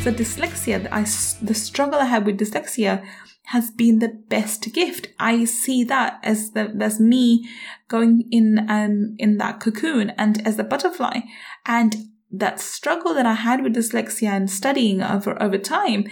So 0.01 0.11
dyslexia, 0.11 0.87
I, 0.91 1.03
the 1.45 1.53
struggle 1.53 1.99
I 1.99 2.05
had 2.05 2.25
with 2.25 2.39
dyslexia 2.39 3.05
has 3.47 3.71
been 3.71 3.99
the 3.99 4.09
best 4.09 4.73
gift. 4.73 5.09
I 5.19 5.45
see 5.45 5.83
that 5.83 6.19
as 6.23 6.51
the, 6.51 6.75
as 6.79 6.99
me 6.99 7.47
going 7.87 8.27
in, 8.31 8.69
um, 8.69 9.15
in 9.19 9.37
that 9.37 9.59
cocoon 9.59 10.11
and 10.11 10.45
as 10.47 10.55
the 10.55 10.63
butterfly. 10.63 11.21
And 11.65 12.09
that 12.31 12.59
struggle 12.59 13.13
that 13.13 13.25
I 13.25 13.33
had 13.33 13.63
with 13.63 13.75
dyslexia 13.75 14.29
and 14.29 14.49
studying 14.49 15.03
over, 15.03 15.41
over 15.41 15.57
time 15.57 16.05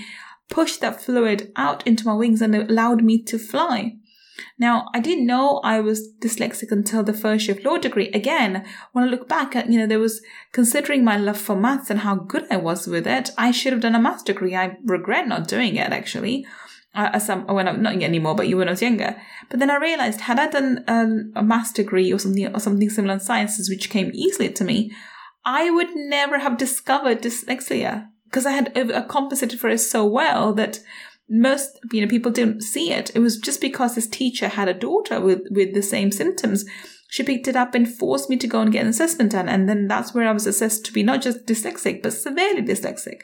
pushed 0.50 0.82
that 0.82 1.02
fluid 1.02 1.52
out 1.56 1.86
into 1.88 2.06
my 2.06 2.14
wings 2.14 2.42
and 2.42 2.54
allowed 2.54 3.04
me 3.04 3.22
to 3.24 3.40
fly. 3.40 3.96
Now, 4.58 4.88
I 4.94 5.00
didn't 5.00 5.26
know 5.26 5.60
I 5.64 5.80
was 5.80 6.10
dyslexic 6.20 6.72
until 6.72 7.04
the 7.04 7.14
first 7.14 7.48
year 7.48 7.58
of 7.58 7.64
law 7.64 7.78
degree. 7.78 8.10
Again, 8.10 8.66
when 8.92 9.06
I 9.06 9.08
look 9.08 9.28
back 9.28 9.56
at, 9.56 9.70
you 9.70 9.80
know, 9.80 9.88
there 9.88 10.00
was 10.00 10.22
considering 10.52 11.04
my 11.04 11.18
love 11.18 11.38
for 11.38 11.56
maths 11.56 11.90
and 11.90 12.02
how 12.02 12.16
good 12.16 12.46
I 12.52 12.58
was 12.58 12.88
with 12.88 13.08
it, 13.08 13.32
I 13.38 13.52
should 13.52 13.72
have 13.72 13.82
done 13.82 13.96
a 13.96 14.00
maths 14.00 14.24
degree. 14.24 14.56
I 14.56 14.78
regret 14.84 15.28
not 15.28 15.48
doing 15.48 15.76
it 15.76 15.92
actually 15.92 16.46
uh, 16.94 17.20
some 17.20 17.46
when 17.48 17.68
I'm 17.68 17.82
not 17.82 18.02
anymore, 18.02 18.36
but 18.36 18.48
you 18.48 18.58
when 18.58 18.68
I 18.68 18.72
was 18.72 18.82
younger. 18.82 19.16
But 19.50 19.60
then 19.60 19.72
I 19.72 19.78
realized 19.78 20.22
had 20.22 20.40
I 20.40 20.48
done 20.48 20.84
a, 20.88 21.40
a 21.40 21.44
master's 21.44 21.86
degree 21.86 22.12
or 22.12 22.20
something 22.20 22.54
or 22.54 22.60
something 22.60 22.90
similar 22.90 23.14
in 23.14 23.20
sciences, 23.20 23.70
which 23.70 23.90
came 23.90 24.12
easily 24.14 24.50
to 24.50 24.64
me, 24.64 24.92
I 25.46 25.70
would 25.70 25.96
never 25.96 26.40
have 26.40 26.58
discovered 26.58 27.22
dyslexia 27.22 28.08
because 28.26 28.46
I 28.46 28.52
had 28.52 29.08
compensated 29.08 29.60
for 29.60 29.70
it 29.70 29.80
so 29.80 30.06
well 30.06 30.54
that 30.54 30.80
most 31.30 31.80
you 31.94 32.02
know 32.02 32.08
people 32.08 32.32
didn't 32.32 32.62
see 32.62 32.92
it. 32.92 33.12
It 33.16 33.20
was 33.20 33.38
just 33.38 33.62
because 33.62 33.96
this 33.96 34.08
teacher 34.08 34.50
had 34.50 34.68
a 34.68 34.74
daughter 34.74 35.20
with 35.22 35.42
with 35.50 35.74
the 35.74 35.82
same 35.82 36.12
symptoms. 36.12 36.66
She 37.10 37.24
picked 37.24 37.48
it 37.48 37.56
up 37.56 37.76
and 37.76 37.94
forced 37.94 38.30
me 38.30 38.38
to 38.38 38.48
go 38.48 38.62
and 38.62 38.72
get 38.72 38.84
an 38.84 38.90
assessment 38.90 39.32
done, 39.32 39.50
and 39.50 39.68
then 39.68 39.88
that's 39.88 40.14
where 40.14 40.28
I 40.28 40.32
was 40.34 40.48
assessed 40.48 40.86
to 40.86 40.94
be 40.94 41.04
not 41.04 41.22
just 41.22 41.46
dyslexic 41.46 42.02
but 42.04 42.14
severely 42.14 42.62
dyslexic. 42.62 43.22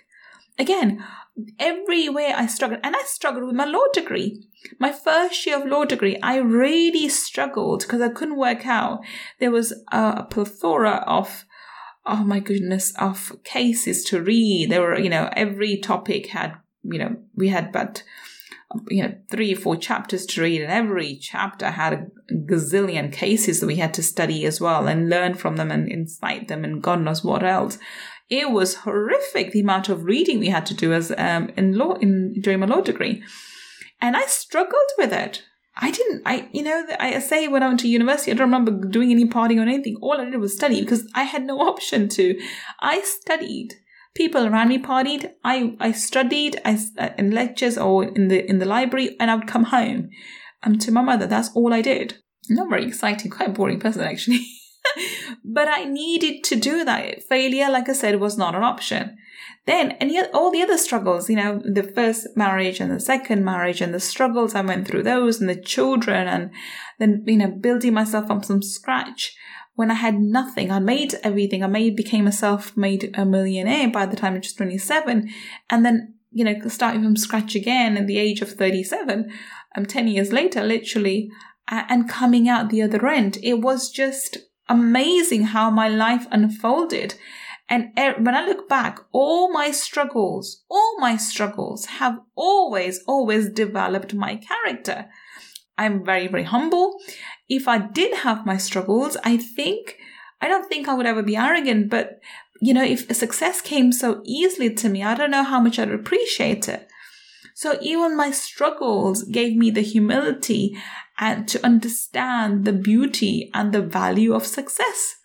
Again, 0.58 1.04
everywhere 1.60 2.34
I 2.36 2.48
struggled, 2.48 2.82
and 2.84 2.96
I 2.96 3.04
struggled 3.06 3.46
with 3.46 3.56
my 3.56 3.66
law 3.66 3.86
degree. 3.94 4.44
My 4.80 4.92
first 4.92 5.46
year 5.46 5.62
of 5.62 5.68
law 5.68 5.86
degree, 5.86 6.18
I 6.22 6.38
really 6.38 7.10
struggled 7.10 7.82
because 7.82 8.02
I 8.02 8.10
couldn't 8.10 8.38
work 8.38 8.66
out. 8.66 9.02
There 9.40 9.52
was 9.52 9.74
a, 9.92 10.24
plethora 10.24 11.04
of, 11.08 11.46
oh 12.06 12.24
my 12.24 12.40
goodness, 12.40 12.94
of 12.98 13.38
cases 13.44 14.04
to 14.06 14.22
read. 14.22 14.72
There 14.72 14.82
were, 14.82 14.98
you 14.98 15.10
know, 15.10 15.30
every 15.34 15.78
topic 15.78 16.28
had, 16.28 16.56
you 16.84 17.00
know, 17.00 17.18
we 17.36 17.50
had 17.50 17.72
but, 17.72 18.04
you 18.90 19.04
know, 19.04 19.16
three 19.30 19.54
or 19.54 19.58
four 19.58 19.78
chapters 19.78 20.26
to 20.28 20.42
read, 20.42 20.62
and 20.62 20.72
every 20.72 21.16
chapter 21.16 21.70
had 21.70 21.94
a 21.94 22.08
gazillion 22.34 23.12
cases 23.14 23.60
that 23.60 23.68
we 23.68 23.76
had 23.76 23.94
to 23.94 24.04
study 24.04 24.46
as 24.46 24.60
well 24.60 24.88
and 24.88 25.10
learn 25.10 25.34
from 25.34 25.56
them 25.56 25.72
and 25.72 25.90
incite 25.90 26.48
them 26.48 26.66
and 26.66 26.84
God 26.84 27.02
knows 27.02 27.24
what 27.24 27.44
else 27.44 27.78
it 28.30 28.52
was 28.52 28.76
horrific 28.76 29.52
the 29.52 29.62
amount 29.62 29.90
of 29.90 30.04
reading 30.04 30.40
we 30.40 30.50
had 30.50 30.66
to 30.68 30.74
do 30.74 30.94
as 30.94 31.12
um, 31.18 31.52
in 31.56 31.78
law 31.78 31.94
in 31.96 32.34
during 32.42 32.60
my 32.60 32.66
law 32.66 32.82
degree, 32.82 33.24
and 34.02 34.16
I 34.16 34.26
struggled 34.26 34.92
with 34.98 35.14
it. 35.14 35.44
I 35.80 35.92
didn't, 35.92 36.24
I, 36.26 36.50
you 36.52 36.64
know, 36.64 36.88
I 37.00 37.20
say 37.20 37.48
when 37.48 37.62
I 37.62 37.68
went 37.68 37.82
to 37.82 37.88
university, 37.88 38.32
I 38.32 38.34
don't 38.34 38.52
remember 38.52 38.72
doing 38.72 39.12
any 39.12 39.26
partying 39.26 39.60
or 39.60 39.62
anything. 39.62 39.98
All 40.02 40.20
I 40.20 40.26
did 40.26 40.40
was 40.40 40.56
study 40.56 40.82
because 40.82 41.08
I 41.14 41.24
had 41.24 41.46
no 41.46 41.60
option 41.70 42.10
to. 42.10 42.40
I 42.80 43.02
studied. 43.02 43.76
People 44.16 44.48
around 44.48 44.70
me 44.70 44.80
partied. 44.80 45.32
I, 45.44 45.76
I 45.80 45.92
studied 45.92 46.60
I, 46.66 46.80
uh, 46.98 47.10
in 47.20 47.30
lectures 47.30 47.78
or 47.78 48.06
in 48.06 48.30
the, 48.30 48.44
in 48.50 48.58
the 48.58 48.66
library 48.66 49.16
and 49.20 49.30
I 49.30 49.36
would 49.36 49.48
come 49.48 49.66
home. 49.66 50.10
Um, 50.64 50.80
to 50.80 50.92
my 50.92 51.02
mother, 51.02 51.28
that's 51.28 51.56
all 51.56 51.72
I 51.72 51.82
did. 51.82 52.18
Not 52.50 52.70
very 52.70 52.86
exciting, 52.86 53.30
quite 53.30 53.54
boring 53.54 53.80
person 53.80 54.02
actually. 54.02 54.48
but 55.44 55.68
I 55.68 55.86
needed 55.86 56.44
to 56.46 56.56
do 56.56 56.84
that. 56.86 57.24
Failure, 57.24 57.70
like 57.70 57.90
I 57.90 57.94
said, 57.94 58.20
was 58.20 58.38
not 58.38 58.56
an 58.56 58.64
option. 58.64 59.18
Then, 59.66 59.92
and 59.94 60.12
yet 60.12 60.30
all 60.34 60.50
the 60.52 60.62
other 60.62 60.78
struggles, 60.78 61.30
you 61.30 61.36
know, 61.36 61.62
the 61.64 61.84
first 61.84 62.28
marriage 62.36 62.80
and 62.80 62.92
the 62.92 63.00
second 63.00 63.44
marriage 63.44 63.82
and 63.82 63.94
the 63.94 64.00
struggles 64.00 64.56
I 64.56 64.62
went 64.62 64.88
through 64.88 65.04
those 65.04 65.42
and 65.42 65.50
the 65.50 65.56
children 65.56 66.28
and 66.28 66.52
then, 67.00 67.24
you 67.28 67.38
know, 67.38 67.52
building 67.52 67.94
myself 67.94 68.32
up 68.32 68.46
from 68.46 68.62
scratch 68.62 69.36
when 69.76 69.92
I 69.92 69.96
had 69.96 70.20
nothing. 70.20 70.72
I 70.72 70.80
made 70.80 71.16
everything. 71.22 71.64
I 71.64 71.68
made, 71.68 71.98
became 71.98 72.28
a 72.28 72.32
self-made 72.32 73.14
a 73.18 73.26
millionaire 73.26 73.90
by 73.90 74.06
the 74.06 74.16
time 74.16 74.36
I 74.36 74.38
was 74.38 74.54
27. 74.54 75.30
And 75.70 75.86
then 75.86 76.14
you 76.32 76.44
know, 76.44 76.56
starting 76.68 77.04
from 77.04 77.16
scratch 77.16 77.56
again 77.56 77.98
at 77.98 78.06
the 78.06 78.20
age 78.20 78.42
of 78.42 78.52
37, 78.52 79.32
um, 79.76 79.86
10 79.86 80.08
years 80.08 80.32
later, 80.32 80.64
literally, 80.64 81.32
and 81.68 82.10
coming 82.10 82.48
out 82.48 82.70
the 82.70 82.82
other 82.82 83.08
end. 83.08 83.38
It 83.42 83.56
was 83.56 83.90
just 83.90 84.38
amazing 84.70 85.44
how 85.46 85.70
my 85.70 85.88
life 85.88 86.28
unfolded. 86.32 87.16
And 87.70 87.92
when 87.96 88.34
I 88.34 88.46
look 88.46 88.70
back, 88.70 89.00
all 89.12 89.52
my 89.52 89.72
struggles, 89.72 90.64
all 90.70 91.00
my 91.00 91.18
struggles 91.18 91.86
have 91.86 92.20
always, 92.36 93.04
always 93.08 93.50
developed 93.50 94.14
my 94.14 94.38
character. 94.38 95.10
I'm 95.78 96.06
very, 96.06 96.28
very 96.28 96.44
humble. 96.44 97.00
If 97.50 97.68
I 97.68 97.78
did 97.78 98.20
have 98.20 98.46
my 98.46 98.58
struggles, 98.58 99.18
I 99.24 99.38
think, 99.38 99.98
I 100.42 100.48
don't 100.48 100.68
think 100.70 100.88
I 100.88 100.94
would 100.94 101.06
ever 101.06 101.22
be 101.22 101.36
arrogant, 101.36 101.90
but 101.90 102.20
you 102.62 102.74
know, 102.74 102.84
if 102.84 103.14
success 103.16 103.62
came 103.62 103.92
so 103.92 104.22
easily 104.26 104.74
to 104.74 104.90
me, 104.90 105.04
I 105.04 105.14
don't 105.14 105.32
know 105.32 105.44
how 105.44 105.60
much 105.60 105.78
I'd 105.78 105.92
appreciate 105.92 106.68
it. 106.68 106.88
So 107.54 107.78
even 107.82 108.16
my 108.16 108.32
struggles 108.32 109.24
gave 109.24 109.56
me 109.58 109.72
the 109.72 109.82
humility 109.82 110.78
and 111.20 111.48
to 111.50 111.64
understand 111.66 112.66
the 112.66 112.74
beauty 112.74 113.50
and 113.54 113.74
the 113.74 113.82
value 113.82 114.34
of 114.34 114.46
success. 114.46 115.16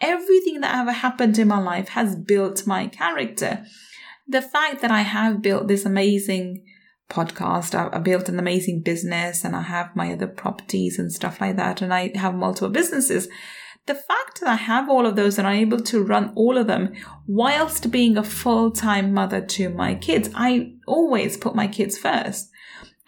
Everything 0.00 0.60
that 0.60 0.74
ever 0.74 0.92
happened 0.92 1.38
in 1.38 1.48
my 1.48 1.60
life 1.60 1.90
has 1.90 2.16
built 2.16 2.66
my 2.66 2.86
character. 2.86 3.64
The 4.26 4.42
fact 4.42 4.80
that 4.80 4.90
I 4.90 5.02
have 5.02 5.42
built 5.42 5.68
this 5.68 5.84
amazing 5.84 6.64
podcast, 7.10 7.74
I, 7.74 7.98
built 7.98 8.28
an 8.28 8.38
amazing 8.38 8.82
business 8.82 9.44
and 9.44 9.54
I 9.54 9.62
have 9.62 9.94
my 9.94 10.12
other 10.12 10.28
properties 10.28 10.98
and 10.98 11.12
stuff 11.12 11.40
like 11.40 11.56
that, 11.56 11.82
and 11.82 11.92
I 11.92 12.12
have 12.16 12.34
multiple 12.34 12.70
businesses 12.70 13.28
the 13.86 13.94
fact 13.94 14.40
that 14.40 14.48
I 14.48 14.54
have 14.54 14.88
all 14.88 15.06
of 15.06 15.16
those 15.16 15.38
and 15.38 15.48
I'm 15.48 15.58
able 15.58 15.80
to 15.80 16.02
run 16.02 16.32
all 16.36 16.56
of 16.56 16.66
them 16.66 16.92
whilst 17.26 17.90
being 17.90 18.16
a 18.16 18.22
full 18.22 18.70
time 18.70 19.12
mother 19.12 19.40
to 19.40 19.68
my 19.70 19.94
kids, 19.94 20.30
I 20.34 20.74
always 20.86 21.36
put 21.36 21.54
my 21.54 21.66
kids 21.66 21.98
first. 21.98 22.49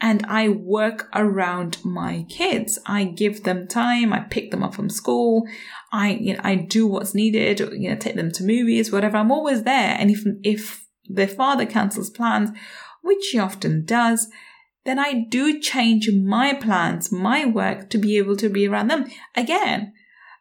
And 0.04 0.26
I 0.26 0.48
work 0.48 1.08
around 1.14 1.78
my 1.84 2.26
kids. 2.28 2.76
I 2.84 3.04
give 3.04 3.44
them 3.44 3.68
time. 3.68 4.12
I 4.12 4.18
pick 4.18 4.50
them 4.50 4.64
up 4.64 4.74
from 4.74 4.90
school. 4.90 5.46
I, 5.92 6.10
you 6.20 6.34
know, 6.34 6.40
I 6.42 6.56
do 6.56 6.88
what's 6.88 7.14
needed. 7.14 7.60
You 7.60 7.90
know, 7.90 7.96
take 7.96 8.16
them 8.16 8.32
to 8.32 8.44
movies, 8.44 8.90
whatever. 8.90 9.16
I'm 9.16 9.30
always 9.30 9.62
there. 9.62 9.96
And 9.96 10.10
if 10.10 10.24
if 10.42 10.86
their 11.08 11.28
father 11.28 11.66
cancels 11.66 12.10
plans, 12.10 12.50
which 13.02 13.28
he 13.30 13.38
often 13.38 13.84
does, 13.84 14.28
then 14.84 14.98
I 14.98 15.24
do 15.28 15.60
change 15.60 16.10
my 16.10 16.54
plans, 16.54 17.12
my 17.12 17.46
work 17.46 17.88
to 17.90 17.98
be 17.98 18.18
able 18.18 18.36
to 18.36 18.48
be 18.48 18.66
around 18.66 18.88
them. 18.88 19.06
Again, 19.36 19.92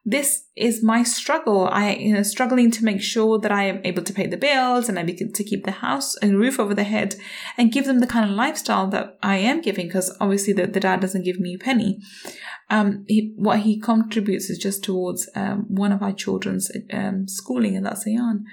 this 0.04 0.46
is 0.56 0.84
my 0.84 1.04
struggle. 1.04 1.68
I, 1.68 1.94
you 1.94 2.14
know, 2.14 2.24
struggling 2.24 2.72
to 2.72 2.84
make 2.84 3.02
sure 3.02 3.38
that 3.40 3.52
I 3.52 3.66
am 3.66 3.82
able 3.84 4.02
to 4.04 4.14
pay 4.14 4.26
the 4.26 4.38
bills 4.38 4.90
and 4.90 4.98
I 4.98 5.04
begin 5.04 5.32
to 5.34 5.44
keep 5.44 5.64
the 5.64 5.72
house 5.72 6.16
and 6.18 6.40
roof 6.40 6.60
over 6.60 6.74
the 6.74 6.84
head 6.84 7.16
and 7.56 7.72
give 7.72 7.86
them 7.86 8.00
the 8.00 8.08
kind 8.08 8.28
of 8.28 8.36
lifestyle 8.36 8.88
that 8.88 9.20
I 9.22 9.38
am 9.38 9.62
giving 9.62 9.88
because 9.88 10.16
obviously 10.20 10.54
the, 10.54 10.66
the 10.66 10.80
dad 10.80 11.02
doesn't 11.02 11.24
give 11.24 11.40
me 11.40 11.54
a 11.54 11.60
penny. 11.60 12.00
Um, 12.72 13.06
he, 13.08 13.34
what 13.36 13.60
he 13.60 13.80
contributes 13.80 14.50
is 14.50 14.58
just 14.58 14.84
towards, 14.84 15.30
um, 15.36 15.66
one 15.68 15.92
of 15.92 16.02
our 16.02 16.14
children's, 16.14 16.72
um, 16.92 17.28
schooling 17.28 17.76
and 17.76 17.86
that's 17.86 18.06
Ayan. 18.06 18.44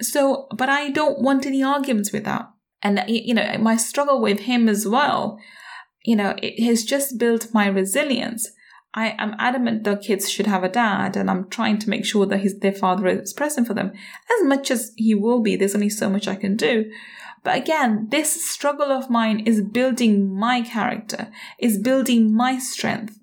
So, 0.00 0.46
but 0.56 0.70
I 0.70 0.90
don't 0.90 1.20
want 1.20 1.44
any 1.44 1.62
arguments 1.62 2.10
with 2.10 2.24
that. 2.24 2.48
And, 2.82 3.04
you 3.06 3.34
know, 3.34 3.58
my 3.58 3.76
struggle 3.76 4.22
with 4.22 4.40
him 4.40 4.68
as 4.68 4.86
well, 4.86 5.38
you 6.04 6.16
know, 6.16 6.34
it 6.38 6.62
has 6.62 6.84
just 6.84 7.18
built 7.18 7.48
my 7.52 7.66
resilience 7.66 8.48
I 8.96 9.14
am 9.18 9.36
adamant 9.38 9.84
that 9.84 10.00
kids 10.00 10.30
should 10.30 10.46
have 10.46 10.64
a 10.64 10.70
dad, 10.70 11.16
and 11.16 11.30
I'm 11.30 11.50
trying 11.50 11.78
to 11.80 11.90
make 11.90 12.06
sure 12.06 12.24
that 12.24 12.38
his 12.38 12.58
their 12.60 12.72
father 12.72 13.06
is 13.06 13.34
present 13.34 13.66
for 13.66 13.74
them 13.74 13.92
as 13.92 14.46
much 14.48 14.70
as 14.70 14.92
he 14.96 15.14
will 15.14 15.42
be. 15.42 15.54
There's 15.54 15.74
only 15.74 15.90
so 15.90 16.08
much 16.08 16.26
I 16.26 16.34
can 16.34 16.56
do. 16.56 16.90
But 17.44 17.58
again, 17.58 18.08
this 18.10 18.44
struggle 18.44 18.90
of 18.90 19.10
mine 19.10 19.40
is 19.40 19.60
building 19.60 20.34
my 20.34 20.62
character, 20.62 21.28
is 21.58 21.78
building 21.78 22.34
my 22.34 22.58
strength. 22.58 23.18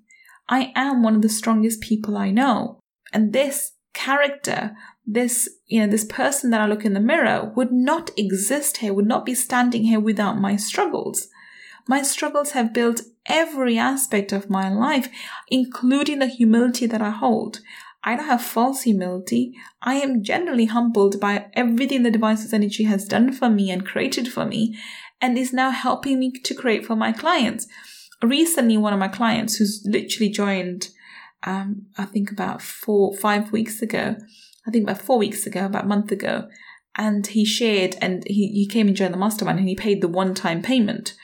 I 0.48 0.72
am 0.76 1.02
one 1.02 1.16
of 1.16 1.22
the 1.22 1.28
strongest 1.28 1.80
people 1.80 2.16
I 2.16 2.30
know. 2.30 2.78
And 3.12 3.32
this 3.32 3.72
character, 3.94 4.76
this, 5.04 5.48
you 5.66 5.80
know, 5.80 5.88
this 5.88 6.04
person 6.04 6.50
that 6.50 6.60
I 6.60 6.66
look 6.66 6.84
in 6.84 6.94
the 6.94 7.00
mirror 7.00 7.52
would 7.56 7.72
not 7.72 8.10
exist 8.16 8.78
here, 8.78 8.94
would 8.94 9.06
not 9.06 9.26
be 9.26 9.34
standing 9.34 9.82
here 9.84 10.00
without 10.00 10.40
my 10.40 10.54
struggles. 10.56 11.28
My 11.86 12.02
struggles 12.02 12.52
have 12.52 12.72
built 12.72 13.02
every 13.26 13.78
aspect 13.78 14.32
of 14.32 14.50
my 14.50 14.68
life, 14.68 15.08
including 15.48 16.18
the 16.18 16.26
humility 16.26 16.86
that 16.86 17.02
I 17.02 17.10
hold. 17.10 17.60
I 18.02 18.16
don't 18.16 18.26
have 18.26 18.42
false 18.42 18.82
humility. 18.82 19.54
I 19.82 19.94
am 19.94 20.22
generally 20.22 20.66
humbled 20.66 21.20
by 21.20 21.46
everything 21.54 22.02
the 22.02 22.10
Divine 22.10 22.38
Energy 22.52 22.84
has 22.84 23.06
done 23.06 23.32
for 23.32 23.48
me 23.48 23.70
and 23.70 23.86
created 23.86 24.28
for 24.28 24.44
me 24.44 24.78
and 25.20 25.38
is 25.38 25.52
now 25.52 25.70
helping 25.70 26.18
me 26.18 26.30
to 26.30 26.54
create 26.54 26.84
for 26.84 26.96
my 26.96 27.12
clients. 27.12 27.66
Recently, 28.22 28.76
one 28.76 28.92
of 28.92 28.98
my 28.98 29.08
clients 29.08 29.56
who's 29.56 29.82
literally 29.86 30.30
joined, 30.30 30.90
um, 31.44 31.86
I 31.96 32.04
think 32.04 32.30
about 32.30 32.60
four, 32.60 33.14
five 33.14 33.52
weeks 33.52 33.80
ago, 33.80 34.16
I 34.66 34.70
think 34.70 34.84
about 34.84 35.02
four 35.02 35.18
weeks 35.18 35.46
ago, 35.46 35.66
about 35.66 35.84
a 35.84 35.88
month 35.88 36.12
ago, 36.12 36.48
and 36.96 37.26
he 37.26 37.44
shared 37.44 37.96
and 38.00 38.22
he, 38.26 38.48
he 38.48 38.66
came 38.66 38.88
and 38.88 38.96
joined 38.96 39.14
the 39.14 39.18
mastermind 39.18 39.58
and 39.58 39.68
he 39.68 39.74
paid 39.74 40.00
the 40.00 40.08
one 40.08 40.34
time 40.34 40.62
payment 40.62 41.14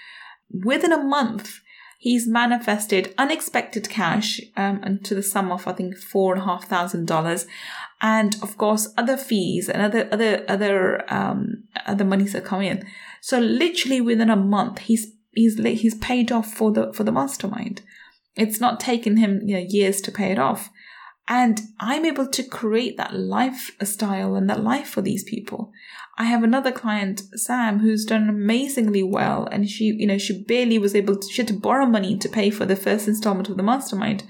within 0.52 0.92
a 0.92 1.02
month, 1.02 1.60
he's 1.98 2.26
manifested 2.26 3.14
unexpected 3.18 3.88
cash 3.88 4.40
um, 4.56 4.80
and 4.82 5.04
to 5.04 5.14
the 5.14 5.22
sum 5.22 5.52
of 5.52 5.68
I 5.68 5.72
think 5.72 5.96
four 5.96 6.32
and 6.34 6.42
a 6.42 6.46
half 6.46 6.66
thousand 6.66 7.06
dollars, 7.06 7.46
and 8.00 8.36
of 8.42 8.56
course 8.56 8.92
other 8.96 9.16
fees 9.16 9.68
and 9.68 9.82
other 9.82 10.08
other 10.10 10.44
other 10.48 11.12
um, 11.12 11.64
other 11.86 12.04
monies 12.04 12.32
that 12.32 12.44
come 12.44 12.62
in. 12.62 12.84
So 13.20 13.38
literally 13.38 14.00
within 14.00 14.30
a 14.30 14.36
month, 14.36 14.80
he's 14.80 15.12
he's 15.32 15.58
he's 15.58 15.94
paid 15.96 16.32
off 16.32 16.52
for 16.52 16.72
the 16.72 16.92
for 16.92 17.04
the 17.04 17.12
mastermind. 17.12 17.82
It's 18.34 18.60
not 18.60 18.80
taken 18.80 19.18
him 19.18 19.42
you 19.44 19.56
know 19.56 19.66
years 19.68 20.00
to 20.02 20.12
pay 20.12 20.32
it 20.32 20.38
off. 20.38 20.70
And 21.28 21.60
I'm 21.78 22.04
able 22.04 22.26
to 22.26 22.42
create 22.42 22.96
that 22.96 23.14
lifestyle 23.14 24.34
and 24.34 24.50
that 24.50 24.64
life 24.64 24.88
for 24.88 25.00
these 25.00 25.22
people. 25.22 25.70
I 26.20 26.24
have 26.24 26.42
another 26.42 26.70
client, 26.70 27.22
Sam, 27.34 27.78
who's 27.78 28.04
done 28.04 28.28
amazingly 28.28 29.02
well. 29.02 29.48
And 29.50 29.66
she, 29.66 29.84
you 29.84 30.06
know, 30.06 30.18
she 30.18 30.42
barely 30.42 30.78
was 30.78 30.94
able 30.94 31.16
to, 31.16 31.26
she 31.26 31.40
had 31.40 31.48
to 31.48 31.54
borrow 31.54 31.86
money 31.86 32.18
to 32.18 32.28
pay 32.28 32.50
for 32.50 32.66
the 32.66 32.76
first 32.76 33.08
installment 33.08 33.48
of 33.48 33.56
the 33.56 33.62
mastermind. 33.62 34.24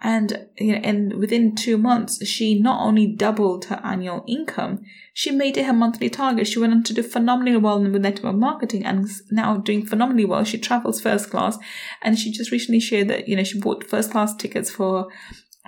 And, 0.00 0.46
you 0.56 0.72
know, 0.72 0.80
and 0.82 1.12
within 1.18 1.54
two 1.54 1.76
months, 1.76 2.26
she 2.26 2.58
not 2.58 2.80
only 2.80 3.06
doubled 3.06 3.66
her 3.66 3.82
annual 3.84 4.24
income, 4.26 4.80
she 5.12 5.30
made 5.30 5.58
it 5.58 5.66
her 5.66 5.74
monthly 5.74 6.08
target. 6.08 6.48
She 6.48 6.58
went 6.58 6.72
on 6.72 6.84
to 6.84 6.94
do 6.94 7.02
phenomenally 7.02 7.58
well 7.58 7.78
with 7.82 8.00
network 8.00 8.36
marketing 8.36 8.86
and 8.86 9.06
now 9.30 9.58
doing 9.58 9.84
phenomenally 9.84 10.24
well. 10.24 10.44
She 10.44 10.56
travels 10.56 11.02
first 11.02 11.28
class 11.28 11.58
and 12.00 12.18
she 12.18 12.32
just 12.32 12.50
recently 12.50 12.80
shared 12.80 13.08
that, 13.08 13.28
you 13.28 13.36
know, 13.36 13.44
she 13.44 13.60
bought 13.60 13.84
first 13.84 14.10
class 14.10 14.34
tickets 14.34 14.70
for 14.70 15.10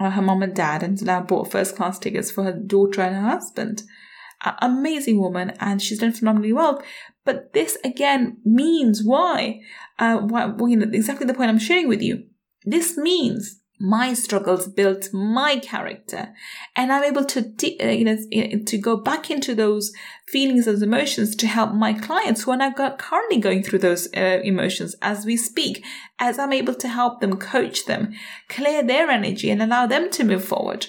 uh, 0.01 0.09
her 0.09 0.23
mom 0.23 0.43
and 0.43 0.57
dad 0.57 0.83
and 0.83 1.05
now 1.05 1.21
bought 1.21 1.53
first 1.53 1.77
class 1.77 1.99
tickets 1.99 2.31
for 2.31 2.43
her 2.45 2.53
daughter 2.55 3.03
and 3.03 3.17
her 3.17 3.29
husband. 3.33 3.83
Uh, 4.45 4.55
amazing 4.61 5.21
woman 5.21 5.51
and 5.61 5.81
she's 5.81 5.99
done 5.99 6.13
phenomenally 6.13 6.53
well. 6.53 6.83
But 7.25 7.53
this 7.53 7.79
again 7.85 8.39
means 8.45 9.03
why? 9.03 9.61
Uh, 9.99 10.19
why, 10.19 10.47
well, 10.47 10.69
you 10.69 10.77
know, 10.77 10.91
exactly 10.93 11.27
the 11.27 11.35
point 11.35 11.51
I'm 11.51 11.59
sharing 11.59 11.89
with 11.89 12.03
you. 12.03 12.25
This 12.65 12.97
means 12.97 13.63
my 13.83 14.15
struggles 14.15 14.69
built 14.69 15.13
my 15.13 15.57
character 15.57 16.33
and 16.77 16.93
i'm 16.93 17.03
able 17.03 17.25
to 17.25 17.41
uh, 17.83 17.87
you 17.89 18.05
know 18.05 18.17
to 18.65 18.79
go 18.79 18.97
back 18.97 19.29
into 19.29 19.57
those 19.57 19.93
feelings 20.29 20.67
those 20.67 20.83
emotions 20.83 21.35
to 21.35 21.49
help 21.49 21.75
my 21.75 21.93
clients 21.93 22.43
who 22.43 22.53
are 22.53 22.57
now 22.57 22.71
currently 22.73 23.39
going 23.39 23.61
through 23.61 23.81
those 23.81 24.07
uh, 24.17 24.39
emotions 24.45 24.95
as 25.03 25.27
we 25.27 25.37
speak 25.37 25.85
as 26.21 26.39
i'm 26.39 26.53
able 26.53 26.75
to 26.75 26.87
help 26.87 27.21
them 27.21 27.37
coach 27.37 27.85
them 27.87 28.13
clear 28.49 28.85
their 28.85 29.11
energy 29.11 29.51
and 29.51 29.61
allow 29.61 29.85
them 29.85 30.09
to 30.09 30.23
move 30.23 30.45
forward 30.45 30.87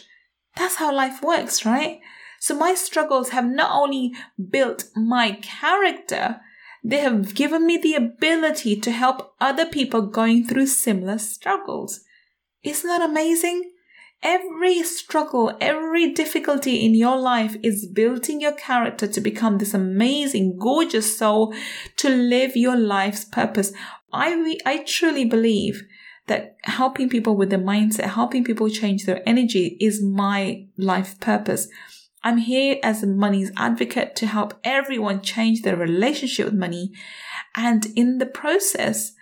that's 0.55 0.75
how 0.75 0.93
life 0.93 1.19
works 1.23 1.65
right 1.65 1.99
so 2.43 2.55
my 2.55 2.73
struggles 2.73 3.29
have 3.29 3.45
not 3.45 3.71
only 3.71 4.13
built 4.49 4.85
my 4.95 5.31
character 5.41 6.41
they 6.83 6.99
have 6.99 7.33
given 7.33 7.65
me 7.65 7.77
the 7.77 7.95
ability 7.95 8.75
to 8.75 8.91
help 8.91 9.33
other 9.39 9.65
people 9.65 10.01
going 10.01 10.45
through 10.45 10.67
similar 10.67 11.17
struggles 11.17 12.01
isn't 12.63 12.87
that 12.87 13.01
amazing? 13.01 13.71
Every 14.21 14.83
struggle, 14.83 15.57
every 15.59 16.13
difficulty 16.13 16.85
in 16.85 16.95
your 16.95 17.17
life 17.17 17.57
is 17.61 17.85
building 17.85 18.39
your 18.39 18.53
character 18.53 19.05
to 19.05 19.19
become 19.19 19.57
this 19.57 19.73
amazing, 19.73 20.57
gorgeous 20.57 21.17
soul 21.17 21.53
to 21.97 22.09
live 22.09 22.55
your 22.55 22.77
life's 22.77 23.25
purpose. 23.25 23.73
I, 24.13 24.57
I 24.65 24.77
truly 24.87 25.25
believe 25.25 25.83
that 26.27 26.55
helping 26.63 27.09
people 27.09 27.35
with 27.35 27.49
their 27.49 27.59
mindset, 27.59 28.05
helping 28.05 28.45
people 28.45 28.69
change 28.69 29.05
their 29.05 29.21
energy 29.27 29.75
is 29.81 30.01
my 30.01 30.67
life 30.77 31.19
purpose. 31.19 31.67
I'm 32.23 32.37
here 32.37 32.77
as 32.83 33.03
a 33.03 33.07
money's 33.07 33.51
advocate 33.57 34.15
to 34.17 34.27
help 34.27 34.53
everyone 34.63 35.21
change 35.21 35.61
their 35.61 35.75
relationship 35.75 36.45
with 36.45 36.53
money. 36.53 36.91
And 37.55 37.87
in 37.95 38.17
the 38.17 38.25
process, 38.25 39.13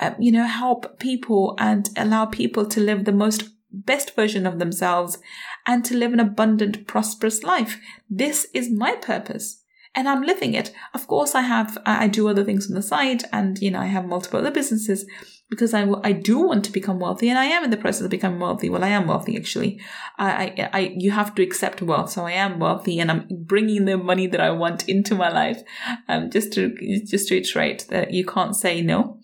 um, 0.00 0.16
you 0.18 0.32
know, 0.32 0.44
help 0.46 0.98
people 0.98 1.54
and 1.58 1.88
allow 1.96 2.26
people 2.26 2.66
to 2.66 2.80
live 2.80 3.04
the 3.04 3.12
most 3.12 3.44
best 3.70 4.16
version 4.16 4.46
of 4.46 4.58
themselves 4.58 5.18
and 5.66 5.84
to 5.84 5.96
live 5.96 6.12
an 6.12 6.20
abundant, 6.20 6.86
prosperous 6.86 7.42
life. 7.42 7.80
This 8.10 8.46
is 8.54 8.70
my 8.70 8.96
purpose. 8.96 9.62
and 9.94 10.08
I'm 10.08 10.22
living 10.22 10.54
it. 10.54 10.72
Of 10.94 11.06
course, 11.08 11.34
I 11.34 11.40
have, 11.40 11.78
I 11.84 12.06
do 12.08 12.28
other 12.28 12.44
things 12.44 12.68
on 12.68 12.74
the 12.74 12.82
side 12.82 13.24
and, 13.32 13.58
you 13.58 13.70
know, 13.70 13.80
I 13.80 13.86
have 13.86 14.06
multiple 14.06 14.38
other 14.38 14.50
businesses 14.50 15.06
because 15.50 15.72
I, 15.72 15.88
I 16.04 16.12
do 16.12 16.38
want 16.38 16.64
to 16.64 16.72
become 16.72 16.98
wealthy 16.98 17.28
and 17.28 17.38
I 17.38 17.46
am 17.46 17.64
in 17.64 17.70
the 17.70 17.76
process 17.76 18.02
of 18.02 18.10
becoming 18.10 18.38
wealthy. 18.38 18.68
Well, 18.68 18.84
I 18.84 18.88
am 18.88 19.06
wealthy 19.06 19.36
actually. 19.36 19.80
I, 20.18 20.30
I, 20.30 20.70
I, 20.72 20.94
you 20.96 21.10
have 21.10 21.34
to 21.36 21.42
accept 21.42 21.80
wealth. 21.80 22.10
So 22.10 22.26
I 22.26 22.32
am 22.32 22.58
wealthy 22.58 23.00
and 23.00 23.10
I'm 23.10 23.26
bringing 23.30 23.86
the 23.86 23.96
money 23.96 24.26
that 24.26 24.40
I 24.40 24.50
want 24.50 24.88
into 24.88 25.14
my 25.14 25.30
life. 25.30 25.62
Um, 26.08 26.30
just 26.30 26.52
to, 26.54 26.74
just 27.06 27.28
to 27.28 27.38
iterate 27.38 27.86
that 27.88 28.12
you 28.12 28.26
can't 28.26 28.54
say 28.54 28.82
no. 28.82 29.20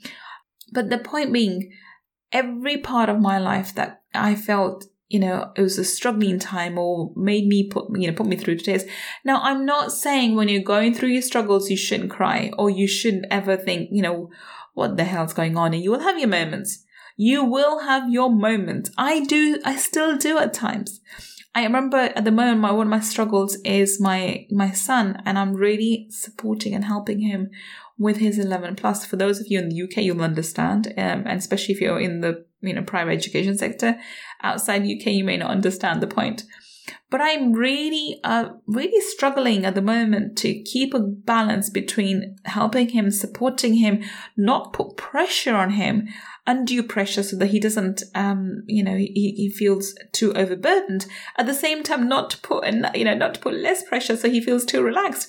But 0.73 0.89
the 0.89 0.99
point 0.99 1.33
being, 1.33 1.73
every 2.33 2.79
part 2.79 3.09
of 3.09 3.21
my 3.21 3.39
life 3.39 3.75
that 3.75 4.03
I 4.15 4.35
felt 4.35 4.87
you 5.09 5.21
know, 5.21 5.53
it 5.55 5.61
was 5.63 5.79
a 5.79 5.85
struggling 5.85 6.41
time 6.41 6.77
or 6.77 7.13
made 7.15 7.47
me 7.47 7.69
put, 7.69 7.87
you 7.97 8.09
know, 8.09 8.17
put 8.17 8.27
me 8.27 8.37
through 8.37 8.57
tears. 8.57 8.85
Now, 9.25 9.41
I'm 9.43 9.65
not 9.65 9.93
saying 9.93 10.35
when 10.35 10.49
you're 10.49 10.63
going 10.63 10.93
through 10.93 11.11
your 11.11 11.23
struggles, 11.23 11.71
you 11.71 11.77
shouldn't 11.77 12.11
cry 12.11 12.51
or 12.59 12.69
you 12.69 12.89
shouldn't 12.89 13.27
ever 13.31 13.57
think, 13.57 13.91
you 13.93 14.03
know, 14.03 14.31
what 14.75 14.97
the 14.97 15.05
hell's 15.05 15.33
going 15.33 15.57
on? 15.57 15.75
And 15.75 15.83
you 15.83 15.91
will 15.91 16.01
have 16.01 16.19
your 16.19 16.29
moments. 16.29 16.85
You 17.17 17.45
will 17.45 17.81
have 17.81 18.11
your 18.11 18.31
moments. 18.31 18.91
I 18.99 19.25
do, 19.25 19.61
I 19.65 19.77
still 19.77 20.17
do 20.17 20.39
at 20.39 20.53
times. 20.53 21.01
I 21.55 21.63
remember 21.63 21.97
at 21.97 22.25
the 22.25 22.33
moment, 22.33 22.59
my, 22.59 22.73
one 22.73 22.89
of 22.89 22.91
my 22.91 23.01
struggles 23.01 23.57
is 23.65 24.01
my, 24.01 24.47
my 24.51 24.73
son 24.73 25.23
and 25.25 25.39
I'm 25.39 25.55
really 25.55 26.09
supporting 26.11 26.75
and 26.75 26.85
helping 26.85 27.21
him 27.21 27.51
with 27.99 28.17
his 28.17 28.39
11 28.39 28.77
plus. 28.77 29.05
For 29.05 29.17
those 29.17 29.41
of 29.41 29.47
you 29.47 29.59
in 29.59 29.69
the 29.69 29.83
UK, 29.83 29.99
you'll 29.99 30.23
understand, 30.23 30.89
um, 30.97 31.25
and 31.27 31.39
especially 31.39 31.75
if 31.75 31.81
you're 31.81 32.01
in 32.01 32.21
the 32.21 32.45
you 32.61 32.75
know 32.75 32.83
private 32.83 33.13
education 33.13 33.57
sector. 33.57 33.97
Outside 34.43 34.83
UK, 34.83 35.07
you 35.07 35.25
may 35.25 35.37
not 35.37 35.51
understand 35.51 36.03
the 36.03 36.07
point. 36.07 36.45
But 37.15 37.21
I'm 37.21 37.53
really, 37.53 38.19
uh, 38.25 38.49
really 38.67 39.01
struggling 39.01 39.65
at 39.65 39.77
the 39.77 39.81
moment 39.81 40.37
to 40.39 40.53
keep 40.53 40.95
a 40.95 40.99
balance 40.99 41.71
between 41.71 42.39
helping 42.45 42.89
him, 42.89 43.13
supporting 43.13 43.75
him, 43.75 44.03
not 44.37 44.73
put 44.73 44.97
pressure 44.97 45.55
on 45.55 45.71
him, 45.71 46.09
undue 46.45 46.83
pressure 46.83 47.23
so 47.23 47.37
that 47.37 47.51
he 47.51 47.61
doesn't, 47.61 48.03
um, 48.17 48.65
you 48.67 48.83
know, 48.83 48.97
he, 48.97 49.33
he 49.37 49.49
feels 49.49 49.95
too 50.11 50.33
overburdened. 50.35 51.07
At 51.39 51.47
the 51.47 51.55
same 51.55 51.85
time, 51.85 52.09
not 52.09 52.31
to 52.31 52.39
put, 52.39 52.67
you 52.97 53.05
know, 53.05 53.15
not 53.15 53.35
to 53.35 53.41
put 53.41 53.55
less 53.55 53.85
pressure 53.85 54.17
so 54.17 54.29
he 54.29 54.41
feels 54.41 54.65
too 54.65 54.83
relaxed. 54.83 55.29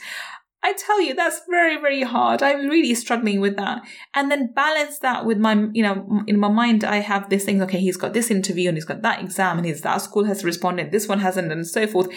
I 0.66 0.74
tell 0.74 1.00
you, 1.00 1.14
that's 1.14 1.42
very, 1.48 1.80
very 1.80 2.02
hard. 2.02 2.42
I'm 2.42 2.68
really 2.68 2.96
struggling 2.96 3.40
with 3.40 3.56
that. 3.58 3.84
And 4.16 4.32
then 4.32 4.52
balance 4.52 4.98
that 4.98 5.24
with 5.24 5.38
my, 5.38 5.68
you 5.74 5.84
know, 5.84 6.24
in 6.26 6.40
my 6.40 6.48
mind, 6.48 6.84
I 6.84 7.02
have 7.02 7.30
this 7.30 7.46
thing, 7.46 7.62
okay, 7.62 7.80
he's 7.80 7.98
got 7.98 8.14
this 8.14 8.32
interview 8.32 8.70
and 8.70 8.76
he's 8.76 8.84
got 8.84 9.04
that 9.04 9.22
exam 9.22 9.60
and 9.60 9.68
his 9.68 9.82
that 9.82 10.02
school 10.02 10.24
has 10.24 10.44
responded, 10.44 10.92
this 10.92 11.08
one 11.08 11.20
hasn't, 11.20 11.52
and 11.52 11.68
so 11.68 11.86
forth. 11.86 12.08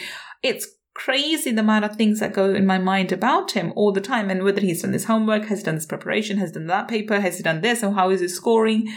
It's 0.42 0.66
crazy 0.94 1.52
the 1.52 1.60
amount 1.60 1.84
of 1.84 1.96
things 1.96 2.20
that 2.20 2.32
go 2.32 2.54
in 2.54 2.64
my 2.64 2.78
mind 2.78 3.12
about 3.12 3.50
him 3.50 3.70
all 3.76 3.92
the 3.92 4.00
time 4.00 4.30
and 4.30 4.42
whether 4.42 4.62
he's 4.62 4.80
done 4.80 4.92
this 4.92 5.04
homework, 5.04 5.44
has 5.44 5.62
done 5.62 5.74
this 5.74 5.84
preparation, 5.84 6.38
has 6.38 6.52
done 6.52 6.68
that 6.68 6.88
paper, 6.88 7.20
has 7.20 7.36
he 7.36 7.42
done 7.42 7.60
this, 7.60 7.84
or 7.84 7.92
how 7.92 8.08
is 8.08 8.22
he 8.22 8.28
scoring? 8.28 8.90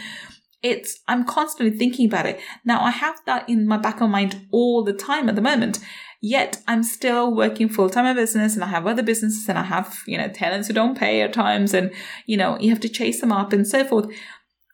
It's, 0.62 1.00
I'm 1.08 1.26
constantly 1.26 1.76
thinking 1.76 2.06
about 2.06 2.24
it. 2.24 2.40
Now 2.64 2.80
I 2.80 2.90
have 2.90 3.16
that 3.26 3.50
in 3.50 3.66
my 3.66 3.76
back 3.76 4.00
of 4.00 4.08
mind 4.08 4.46
all 4.50 4.82
the 4.82 4.94
time 4.94 5.28
at 5.28 5.34
the 5.34 5.42
moment. 5.42 5.78
Yet 6.24 6.62
I'm 6.68 6.84
still 6.84 7.34
working 7.34 7.68
full 7.68 7.90
time 7.90 8.06
in 8.06 8.14
business 8.14 8.54
and 8.54 8.62
I 8.62 8.68
have 8.68 8.86
other 8.86 9.02
businesses 9.02 9.48
and 9.48 9.58
I 9.58 9.64
have, 9.64 10.02
you 10.06 10.16
know, 10.16 10.28
tenants 10.28 10.68
who 10.68 10.74
don't 10.74 10.96
pay 10.96 11.20
at 11.20 11.32
times 11.32 11.74
and, 11.74 11.92
you 12.26 12.36
know, 12.36 12.56
you 12.60 12.70
have 12.70 12.78
to 12.80 12.88
chase 12.88 13.20
them 13.20 13.32
up 13.32 13.52
and 13.52 13.66
so 13.66 13.84
forth. 13.84 14.06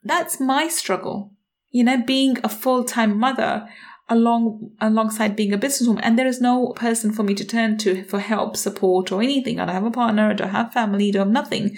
That's 0.05 0.39
my 0.39 0.69
struggle. 0.69 1.33
You 1.71 1.85
know, 1.85 2.03
being 2.03 2.37
a 2.45 2.51
full 2.51 2.85
time 2.85 3.19
mother 3.19 3.67
along 4.11 4.73
alongside 4.81 5.37
being 5.37 5.55
a 5.55 5.59
businesswoman 5.59 6.01
and 6.03 6.19
there 6.19 6.27
is 6.27 6.41
no 6.41 6.73
person 6.75 7.13
for 7.13 7.23
me 7.23 7.35
to 7.35 7.45
turn 7.47 7.79
to 7.79 8.05
for 8.05 8.21
help 8.21 8.57
support 8.57 9.13
or 9.13 9.21
anything 9.21 9.61
i 9.61 9.67
don't 9.67 9.75
have 9.75 9.85
a 9.85 9.91
partner 9.91 10.31
i 10.31 10.33
don't 10.33 10.49
have 10.49 10.73
family 10.73 11.09
I 11.09 11.11
don't 11.11 11.27
have 11.27 11.33
nothing 11.33 11.77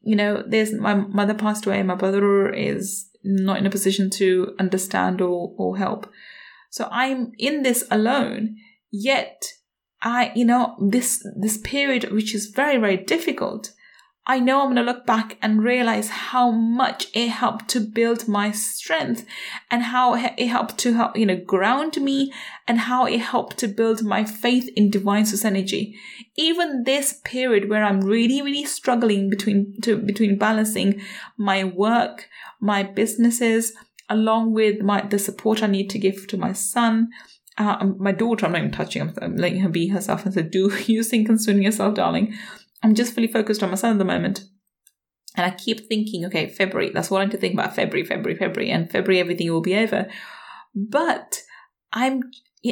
you 0.00 0.16
know 0.16 0.42
there's 0.46 0.72
my 0.72 0.94
mother 0.94 1.34
passed 1.34 1.66
away 1.66 1.82
my 1.82 1.94
brother 1.94 2.48
is 2.48 3.10
not 3.22 3.58
in 3.58 3.66
a 3.66 3.70
position 3.70 4.08
to 4.08 4.54
understand 4.58 5.20
or, 5.20 5.52
or 5.58 5.76
help 5.76 6.10
so 6.70 6.88
i'm 6.90 7.32
in 7.36 7.62
this 7.62 7.84
alone 7.90 8.56
Yet, 8.90 9.52
I, 10.02 10.32
you 10.34 10.44
know, 10.44 10.76
this, 10.80 11.26
this 11.40 11.58
period, 11.58 12.12
which 12.12 12.34
is 12.34 12.46
very, 12.46 12.78
very 12.78 12.96
difficult, 12.96 13.72
I 14.28 14.40
know 14.40 14.60
I'm 14.60 14.74
going 14.74 14.76
to 14.76 14.82
look 14.82 15.06
back 15.06 15.38
and 15.40 15.62
realize 15.62 16.08
how 16.08 16.50
much 16.50 17.06
it 17.14 17.28
helped 17.28 17.68
to 17.68 17.80
build 17.80 18.26
my 18.26 18.50
strength 18.50 19.24
and 19.70 19.84
how 19.84 20.14
it 20.14 20.48
helped 20.48 20.78
to 20.78 20.94
help, 20.94 21.16
you 21.16 21.26
know, 21.26 21.36
ground 21.36 21.96
me 21.98 22.32
and 22.66 22.80
how 22.80 23.06
it 23.06 23.20
helped 23.20 23.56
to 23.58 23.68
build 23.68 24.02
my 24.02 24.24
faith 24.24 24.68
in 24.74 24.90
divine 24.90 25.26
source 25.26 25.44
energy. 25.44 25.96
Even 26.36 26.82
this 26.82 27.20
period 27.24 27.70
where 27.70 27.84
I'm 27.84 28.00
really, 28.00 28.42
really 28.42 28.64
struggling 28.64 29.30
between, 29.30 29.80
to, 29.82 29.96
between 29.96 30.38
balancing 30.38 31.00
my 31.36 31.62
work, 31.62 32.28
my 32.60 32.82
businesses, 32.82 33.74
along 34.08 34.54
with 34.54 34.82
my, 34.82 35.02
the 35.02 35.20
support 35.20 35.62
I 35.62 35.68
need 35.68 35.88
to 35.90 36.00
give 36.00 36.26
to 36.28 36.36
my 36.36 36.52
son, 36.52 37.10
uh, 37.58 37.86
my 37.98 38.12
daughter, 38.12 38.46
I'm 38.46 38.52
not 38.52 38.58
even 38.58 38.72
touching, 38.72 39.02
I'm, 39.02 39.14
I'm 39.20 39.36
letting 39.36 39.60
her 39.60 39.68
be 39.68 39.88
herself 39.88 40.24
and 40.24 40.34
said, 40.34 40.50
do 40.50 40.72
you 40.86 41.02
think 41.02 41.26
concerning 41.26 41.62
yourself, 41.62 41.94
darling? 41.94 42.34
I'm 42.82 42.94
just 42.94 43.14
fully 43.14 43.28
focused 43.28 43.62
on 43.62 43.70
my 43.70 43.76
son 43.76 43.92
at 43.92 43.98
the 43.98 44.04
moment. 44.04 44.44
And 45.36 45.44
I 45.44 45.54
keep 45.54 45.86
thinking, 45.86 46.24
okay, 46.26 46.48
February, 46.48 46.90
that's 46.90 47.10
what 47.10 47.20
I 47.20 47.24
need 47.24 47.32
to 47.32 47.36
think 47.36 47.54
about 47.54 47.74
February, 47.74 48.06
February, 48.06 48.38
February, 48.38 48.70
and 48.70 48.90
February 48.90 49.20
everything 49.20 49.50
will 49.50 49.60
be 49.60 49.76
over. 49.76 50.08
But 50.74 51.42
I'm, 51.92 52.22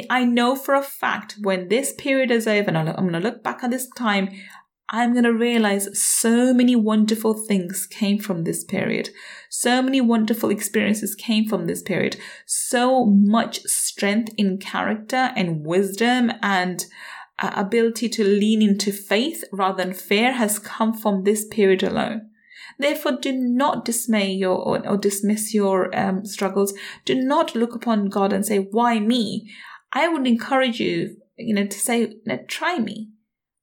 I 0.09 0.25
know 0.25 0.55
for 0.55 0.73
a 0.73 0.81
fact 0.81 1.35
when 1.41 1.67
this 1.67 1.93
period 1.93 2.31
is 2.31 2.47
over 2.47 2.69
and 2.69 2.77
I'm 2.77 2.95
going 2.95 3.13
to 3.13 3.19
look 3.19 3.43
back 3.43 3.63
at 3.63 3.71
this 3.71 3.87
time, 3.95 4.29
I'm 4.89 5.13
going 5.13 5.23
to 5.23 5.33
realize 5.33 5.99
so 5.99 6.53
many 6.53 6.75
wonderful 6.75 7.33
things 7.33 7.87
came 7.87 8.19
from 8.19 8.43
this 8.43 8.63
period. 8.63 9.09
So 9.49 9.81
many 9.81 9.99
wonderful 9.99 10.51
experiences 10.51 11.15
came 11.15 11.47
from 11.47 11.65
this 11.65 11.81
period. 11.81 12.17
So 12.45 13.03
much 13.05 13.61
strength 13.61 14.33
in 14.37 14.59
character 14.59 15.33
and 15.35 15.65
wisdom 15.65 16.31
and 16.43 16.85
uh, 17.39 17.51
ability 17.55 18.09
to 18.09 18.23
lean 18.23 18.61
into 18.61 18.91
faith 18.91 19.43
rather 19.51 19.83
than 19.83 19.93
fear 19.95 20.33
has 20.33 20.59
come 20.59 20.93
from 20.93 21.23
this 21.23 21.45
period 21.45 21.81
alone. 21.81 22.29
Therefore, 22.77 23.13
do 23.19 23.31
not 23.31 23.85
dismay 23.85 24.31
your 24.31 24.57
or, 24.57 24.87
or 24.87 24.97
dismiss 24.97 25.51
your 25.53 25.97
um, 25.97 26.25
struggles. 26.25 26.73
Do 27.05 27.15
not 27.15 27.55
look 27.55 27.73
upon 27.73 28.09
God 28.09 28.33
and 28.33 28.45
say, 28.45 28.59
"Why 28.59 28.99
me?" 28.99 29.49
I 29.93 30.09
would 30.09 30.27
encourage 30.27 30.79
you, 30.79 31.17
you 31.37 31.53
know, 31.53 31.65
to 31.65 31.79
say, 31.79 32.15
"Try 32.47 32.79
me," 32.79 33.11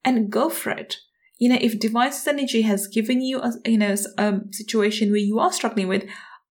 and 0.04 0.30
go 0.30 0.48
for 0.48 0.70
it 0.70 0.96
you 1.42 1.48
know, 1.48 1.59
if 1.61 1.81
divine 1.81 2.12
energy 2.28 2.62
has 2.62 2.87
given 2.87 3.20
you 3.20 3.40
a, 3.40 3.52
you 3.64 3.76
know, 3.76 3.96
a 4.16 4.22
um, 4.22 4.52
situation 4.52 5.11
where 5.11 5.18
you 5.18 5.40
are 5.40 5.52
struggling 5.52 5.88
with, 5.88 6.05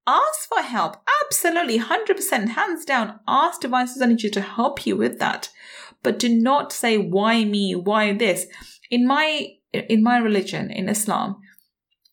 ask 0.06 0.50
for 0.50 0.62
help. 0.62 0.98
Absolutely, 1.24 1.80
100% 1.80 2.50
hands 2.50 2.84
down. 2.84 3.18
Ask 3.26 3.62
divine 3.62 3.88
energy 4.02 4.30
to 4.30 4.42
help 4.42 4.86
you 4.86 4.98
with 4.98 5.18
that. 5.20 5.48
But 6.04 6.20
do 6.20 6.28
not 6.28 6.74
say, 6.74 6.98
why 6.98 7.46
me? 7.46 7.74
Why 7.74 8.12
this? 8.12 8.48
In 8.90 9.08
my, 9.08 9.48
in 9.72 10.04
my 10.04 10.18
religion, 10.18 10.70
in 10.70 10.90
Islam, 10.90 11.38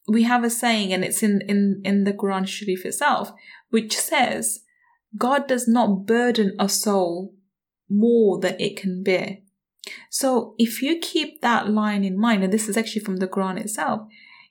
we 0.06 0.22
have 0.22 0.44
a 0.44 0.48
saying, 0.48 0.92
and 0.92 1.02
it's 1.02 1.24
in, 1.24 1.40
in, 1.48 1.82
in 1.84 2.04
the 2.04 2.12
Quran 2.12 2.46
Sharif 2.46 2.86
itself, 2.86 3.32
which 3.70 3.96
says, 3.96 4.60
God 5.16 5.48
does 5.48 5.66
not 5.66 6.06
burden 6.06 6.54
a 6.60 6.68
soul 6.68 7.34
more 7.90 8.38
than 8.38 8.54
it 8.60 8.76
can 8.76 9.02
bear. 9.02 9.38
So 10.10 10.54
if 10.58 10.82
you 10.82 10.98
keep 10.98 11.40
that 11.40 11.68
line 11.68 12.04
in 12.04 12.18
mind, 12.18 12.44
and 12.44 12.52
this 12.52 12.68
is 12.68 12.76
actually 12.76 13.02
from 13.02 13.16
the 13.16 13.28
Quran 13.28 13.58
itself, 13.58 14.08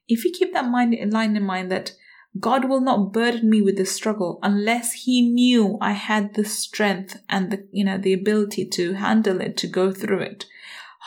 if 0.07 0.23
you 0.23 0.31
keep 0.31 0.53
that 0.53 0.69
mind, 0.69 0.95
line 1.11 1.35
in 1.35 1.43
mind 1.43 1.71
that 1.71 1.93
God 2.39 2.65
will 2.65 2.81
not 2.81 3.13
burden 3.13 3.49
me 3.49 3.61
with 3.61 3.77
this 3.77 3.91
struggle 3.91 4.39
unless 4.43 4.93
He 4.93 5.21
knew 5.21 5.77
I 5.81 5.91
had 5.93 6.33
the 6.33 6.45
strength 6.45 7.21
and 7.29 7.51
the, 7.51 7.67
you 7.71 7.83
know, 7.83 7.97
the 7.97 8.13
ability 8.13 8.65
to 8.69 8.93
handle 8.93 9.41
it, 9.41 9.57
to 9.57 9.67
go 9.67 9.91
through 9.91 10.21
it. 10.21 10.45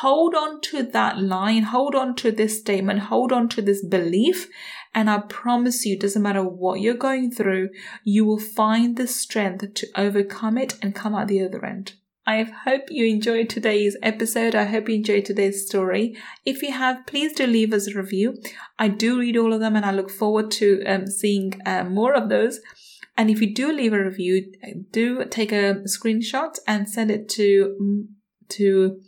Hold 0.00 0.34
on 0.34 0.60
to 0.62 0.82
that 0.82 1.20
line, 1.20 1.64
hold 1.64 1.94
on 1.94 2.14
to 2.16 2.32
this 2.32 2.58
statement, 2.58 3.00
hold 3.00 3.32
on 3.32 3.48
to 3.50 3.60
this 3.60 3.84
belief, 3.84 4.48
and 4.94 5.10
I 5.10 5.18
promise 5.18 5.84
you, 5.84 5.98
doesn't 5.98 6.22
matter 6.22 6.42
what 6.42 6.80
you're 6.80 6.94
going 6.94 7.30
through, 7.30 7.68
you 8.02 8.24
will 8.24 8.38
find 8.38 8.96
the 8.96 9.06
strength 9.06 9.74
to 9.74 9.88
overcome 9.96 10.56
it 10.56 10.78
and 10.80 10.94
come 10.94 11.14
out 11.14 11.28
the 11.28 11.44
other 11.44 11.64
end. 11.64 11.94
I 12.30 12.44
hope 12.44 12.82
you 12.90 13.06
enjoyed 13.06 13.48
today's 13.48 13.96
episode. 14.04 14.54
I 14.54 14.66
hope 14.66 14.88
you 14.88 14.94
enjoyed 14.94 15.24
today's 15.24 15.66
story. 15.66 16.16
If 16.46 16.62
you 16.62 16.70
have, 16.70 17.04
please 17.04 17.32
do 17.32 17.44
leave 17.44 17.72
us 17.72 17.88
a 17.88 17.94
review. 17.94 18.40
I 18.78 18.86
do 18.86 19.18
read 19.18 19.36
all 19.36 19.52
of 19.52 19.58
them 19.58 19.74
and 19.74 19.84
I 19.84 19.90
look 19.90 20.10
forward 20.10 20.52
to 20.52 20.80
um, 20.84 21.08
seeing 21.08 21.60
uh, 21.66 21.82
more 21.82 22.14
of 22.14 22.28
those. 22.28 22.60
And 23.16 23.30
if 23.30 23.40
you 23.40 23.52
do 23.52 23.72
leave 23.72 23.92
a 23.92 24.04
review, 24.04 24.52
do 24.92 25.24
take 25.24 25.50
a 25.50 25.82
screenshot 25.86 26.56
and 26.68 26.88
send 26.88 27.10
it 27.10 27.28
to 27.30 28.06
to 28.50 29.00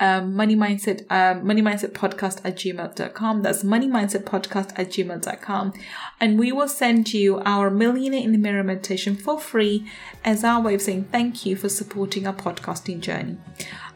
um, 0.00 0.34
money 0.34 0.56
mindset, 0.56 1.04
um, 1.10 1.46
money 1.46 1.62
mindset 1.62 1.92
podcast 1.92 2.40
at 2.44 2.56
gmail.com. 2.56 3.42
That's 3.42 3.62
money 3.62 3.88
mindset 3.88 4.24
podcast 4.24 4.72
at 4.76 4.88
gmail.com. 4.88 5.72
And 6.20 6.38
we 6.38 6.50
will 6.52 6.68
send 6.68 7.14
you 7.14 7.40
our 7.44 7.70
millionaire 7.70 8.22
in 8.22 8.32
the 8.32 8.38
mirror 8.38 8.64
meditation 8.64 9.14
for 9.14 9.38
free 9.38 9.86
as 10.24 10.42
our 10.42 10.60
way 10.60 10.74
of 10.74 10.82
saying 10.82 11.08
thank 11.12 11.46
you 11.46 11.56
for 11.56 11.68
supporting 11.68 12.26
our 12.26 12.34
podcasting 12.34 13.00
journey. 13.00 13.36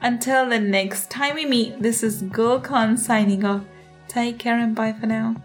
Until 0.01 0.49
the 0.49 0.61
next 0.61 1.11
time 1.11 1.35
we 1.35 1.45
meet, 1.45 1.83
this 1.83 2.03
is 2.03 2.23
Gul 2.23 2.61
Khan 2.61 2.97
signing 2.97 3.45
off. 3.45 3.65
Take 4.07 4.39
care 4.39 4.59
and 4.59 4.75
bye 4.75 4.93
for 4.93 5.07
now. 5.07 5.37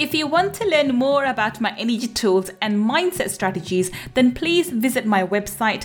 If 0.00 0.14
you 0.14 0.26
want 0.26 0.54
to 0.54 0.64
learn 0.66 0.94
more 0.94 1.26
about 1.26 1.60
my 1.60 1.76
energy 1.76 2.06
tools 2.08 2.50
and 2.62 2.76
mindset 2.76 3.28
strategies, 3.28 3.90
then 4.14 4.32
please 4.32 4.70
visit 4.70 5.04
my 5.04 5.26
website 5.26 5.84